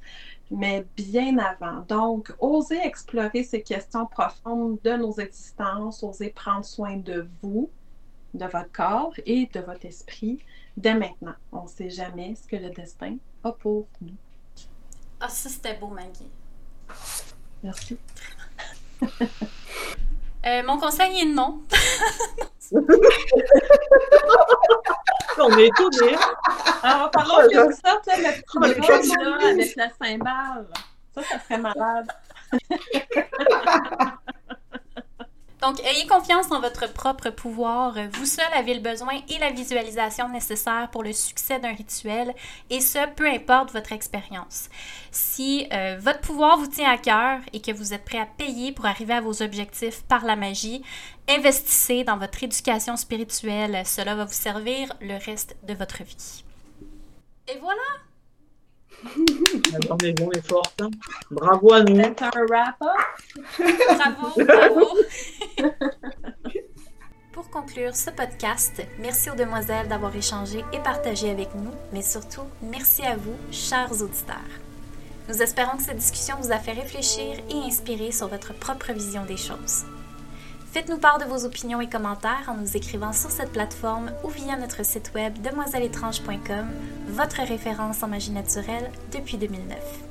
mais 0.52 0.87
bien 0.96 1.37
avant. 1.38 1.85
Donc, 1.88 2.33
oser 2.38 2.78
explorer 2.78 3.42
ces 3.42 3.62
questions 3.62 4.07
profondes 4.07 4.78
de 4.85 4.92
nos 4.92 5.14
existences, 5.14 6.04
oser 6.04 6.31
prendre 6.31 6.64
soin 6.64 6.96
de 6.96 7.28
vous, 7.42 7.70
de 8.35 8.46
votre 8.46 8.70
corps 8.70 9.14
et 9.26 9.46
de 9.52 9.59
votre 9.59 9.85
esprit 9.85 10.38
dès 10.79 10.95
maintenant. 10.95 11.35
On 11.53 11.64
ne 11.64 11.69
sait 11.69 11.91
jamais 11.91 12.35
ce 12.35 12.47
que 12.47 12.57
le 12.57 12.71
destin 12.71 13.17
a 13.45 13.53
pour 13.53 13.88
nous. 14.01 14.14
Ah, 15.21 15.29
ça, 15.29 15.49
c'était 15.49 15.75
beau, 15.75 15.88
Maggie. 15.88 16.31
Merci. 17.62 17.99
euh, 20.47 20.62
mon 20.64 20.79
conseil 20.79 21.21
est 21.21 21.25
non. 21.25 21.61
on 25.41 25.59
est 25.59 25.67
étonnés. 25.67 26.17
Alors, 26.83 27.11
parlons 27.11 27.49
que 27.49 27.73
ça, 27.75 28.01
tu 28.05 28.11
sais, 28.14 28.23
le 28.23 28.31
petit 28.75 29.09
là, 29.09 29.38
avec 29.51 29.77
la 29.77 29.91
cymbale. 29.91 30.69
Ça, 31.14 31.23
ça 31.23 31.41
serait 31.41 31.59
malade. 31.59 32.09
Donc, 35.68 35.85
ayez 35.85 36.07
confiance 36.07 36.50
en 36.50 36.62
votre 36.62 36.90
propre 36.94 37.28
pouvoir. 37.28 37.92
Vous 38.12 38.24
seul 38.24 38.50
avez 38.54 38.72
le 38.72 38.81
besoin 38.81 39.20
et 39.28 39.38
la 39.38 39.50
visualisation 39.50 40.26
nécessaire 40.31 40.88
pour 40.90 41.02
le 41.02 41.12
succès 41.12 41.59
d'un 41.59 41.74
rituel, 41.74 42.35
et 42.70 42.81
ce, 42.81 43.07
peu 43.16 43.28
importe 43.28 43.72
votre 43.72 43.92
expérience. 43.92 44.70
Si 45.11 45.66
euh, 45.70 45.98
votre 46.00 46.20
pouvoir 46.20 46.57
vous 46.57 46.68
tient 46.68 46.90
à 46.90 46.96
cœur 46.96 47.40
et 47.52 47.61
que 47.61 47.70
vous 47.70 47.92
êtes 47.92 48.07
prêt 48.07 48.18
à 48.18 48.24
payer 48.24 48.72
pour 48.72 48.87
arriver 48.87 49.12
à 49.12 49.20
vos 49.20 49.42
objectifs 49.42 50.04
par 50.04 50.24
la 50.24 50.37
magie, 50.37 50.83
investissez 51.28 52.02
dans 52.02 52.16
votre 52.16 52.42
éducation 52.42 52.96
spirituelle. 52.96 53.83
Cela 53.85 54.14
va 54.14 54.24
vous 54.24 54.33
servir 54.33 54.94
le 55.02 55.22
reste 55.22 55.54
de 55.64 55.74
votre 55.74 56.02
vie. 56.02 56.44
Et 57.46 57.59
voilà! 57.59 58.08
La 59.73 59.81
journée 59.87 60.15
est 60.35 60.49
forte. 60.49 60.83
Bravo 61.31 61.73
à 61.73 61.83
nous. 61.83 61.97
C'est 61.97 62.23
un 62.23 62.31
wrap-up. 62.49 62.89
Bravo, 63.59 64.29
bravo. 64.45 64.87
Pour 67.33 67.51
conclure 67.51 67.95
ce 67.95 68.11
podcast, 68.11 68.83
merci 68.99 69.31
aux 69.31 69.37
demoiselles 69.37 69.87
d'avoir 69.87 70.15
échangé 70.17 70.65
et 70.73 70.81
partagé 70.81 71.31
avec 71.31 71.55
nous, 71.55 71.71
mais 71.93 72.03
surtout, 72.03 72.43
merci 72.63 73.03
à 73.03 73.17
vous, 73.17 73.37
chers 73.53 73.93
auditeurs. 74.03 74.37
Nous 75.29 75.41
espérons 75.41 75.77
que 75.77 75.85
cette 75.85 75.99
discussion 75.99 76.35
vous 76.41 76.51
a 76.51 76.59
fait 76.59 76.73
réfléchir 76.73 77.37
et 77.49 77.55
inspirer 77.55 78.11
sur 78.11 78.27
votre 78.27 78.55
propre 78.55 78.93
vision 78.93 79.25
des 79.25 79.37
choses. 79.37 79.85
Faites-nous 80.70 80.98
part 80.98 81.18
de 81.18 81.24
vos 81.24 81.46
opinions 81.46 81.81
et 81.81 81.88
commentaires 81.88 82.48
en 82.48 82.54
nous 82.54 82.76
écrivant 82.76 83.14
sur 83.14 83.31
cette 83.31 83.52
plateforme 83.52 84.12
ou 84.22 84.28
via 84.28 84.57
notre 84.57 84.85
site 84.85 85.12
web 85.14 85.40
demoiselleétrange.com, 85.40 86.68
votre 87.09 87.42
référence 87.42 88.02
en 88.02 88.09
magie 88.09 88.33
naturelle 88.33 88.90
depuis 89.11 89.38
2009. 89.38 90.08